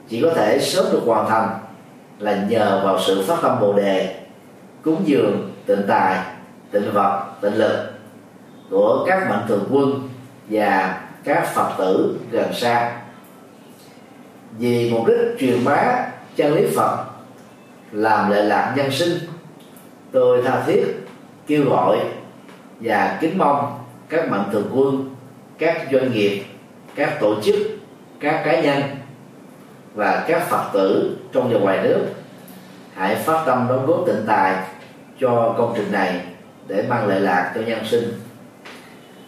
[0.09, 1.49] Chỉ có thể sớm được hoàn thành
[2.19, 4.21] là nhờ vào sự phát tâm bồ đề,
[4.83, 6.19] cúng dường, tịnh tài,
[6.71, 7.91] tịnh vật, tịnh lực
[8.71, 10.09] của các mạnh thường quân
[10.49, 13.01] và các phật tử gần xa.
[14.59, 16.07] Vì mục đích truyền bá
[16.37, 17.05] chân lý phật,
[17.93, 19.19] làm lệ lạc nhân sinh
[20.15, 20.85] tôi tha thiết,
[21.47, 21.99] kêu gọi
[22.81, 25.15] và kính mong các mạnh thường quân,
[25.59, 26.45] các doanh nghiệp,
[26.95, 27.55] các tổ chức,
[28.21, 28.83] các cá nhân
[29.95, 32.07] và các phật tử trong và ngoài nước
[32.95, 34.65] hãy phát tâm đóng góp tịnh tài
[35.21, 36.21] cho công trình này
[36.69, 38.13] để mang lợi lạc cho nhân sinh.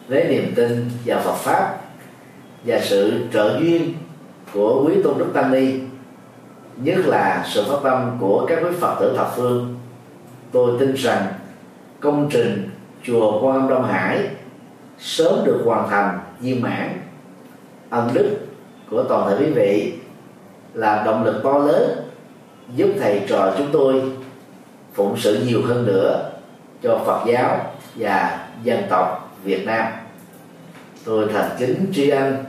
[0.08, 1.76] Với niềm tin vào Phật pháp
[2.64, 3.94] và sự trợ duyên
[4.52, 5.72] của quý tôn đức tăng ni,
[6.76, 9.76] nhất là sự phát tâm của các quý phật tử thập phương
[10.52, 11.26] tôi tin rằng
[12.00, 12.70] công trình
[13.02, 14.28] chùa quan âm đông hải
[14.98, 17.00] sớm được hoàn thành viên mãn.
[17.90, 18.36] Ân đức
[18.90, 19.92] của toàn thể quý vị
[20.74, 21.90] là động lực to lớn
[22.76, 24.02] giúp thầy trò chúng tôi
[24.94, 26.30] phụng sự nhiều hơn nữa
[26.82, 27.60] cho Phật giáo
[27.94, 29.92] và dân tộc Việt Nam.
[31.04, 32.44] Tôi thành kính tri ân,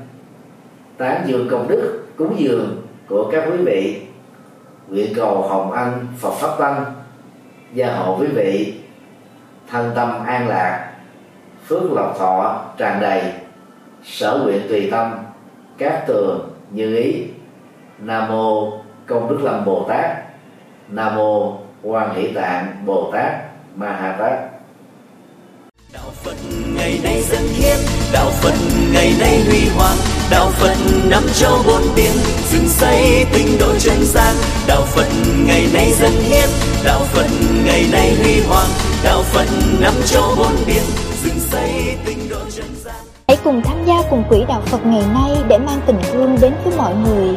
[0.98, 4.02] tán dương công đức, cúng dường của các quý vị.
[4.88, 6.86] Nguyện cầu hồng ân Phật pháp tăng
[7.74, 8.74] gia hộ quý vị.
[9.70, 10.92] Thân tâm an lạc.
[11.68, 13.24] Phước lộc thọ tràn đầy.
[14.04, 15.12] Sở nguyện tùy tâm.
[15.78, 17.24] Các tường như ý.
[18.00, 18.72] Nam mô
[19.06, 20.18] công đức lâm bồ tát.
[20.90, 23.34] Nam mô quan hỷ tạng bồ tát
[23.76, 24.40] ma ha tát.
[25.94, 26.36] Đạo phật
[26.76, 27.78] ngày nay dân hiến.
[28.14, 28.54] Đạo phật
[28.94, 29.98] ngày nay huy hoàng.
[30.32, 30.76] Đạo phật
[31.10, 32.12] năm châu bốn biển.
[32.52, 34.36] Dựng xây tinh độ chân gian.
[34.68, 35.08] Đạo phật
[35.46, 36.50] ngày nay dân hiến
[36.88, 37.26] đạo phật,
[37.66, 38.70] ngày nay huy hoàng.
[39.04, 39.46] Đạo phật,
[39.80, 40.84] năm châu bốn biển.
[41.24, 42.96] Dựng xây tinh độ chân gian.
[43.28, 46.54] Hãy cùng tham gia cùng quỹ đạo phật ngày nay để mang tình thương đến
[46.64, 47.36] với mọi người.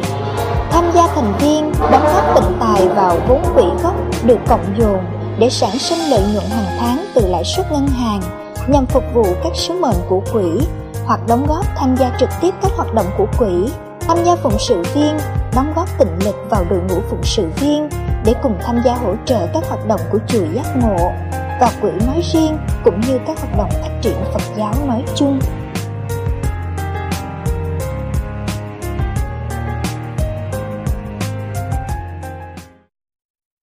[0.71, 3.95] Tham gia thành viên, đóng góp tịnh tài vào vốn quỹ gốc
[4.25, 4.99] được cộng dồn
[5.39, 8.21] để sản sinh lợi nhuận hàng tháng từ lãi suất ngân hàng
[8.67, 10.65] nhằm phục vụ các sứ mệnh của quỹ
[11.05, 13.71] hoặc đóng góp tham gia trực tiếp các hoạt động của quỹ.
[14.07, 15.17] Tham gia phụng sự viên,
[15.55, 17.89] đóng góp tịnh lực vào đội ngũ phụng sự viên
[18.25, 21.11] để cùng tham gia hỗ trợ các hoạt động của chùa giác ngộ.
[21.59, 25.39] Và quỹ nói riêng cũng như các hoạt động phát triển phật giáo nói chung.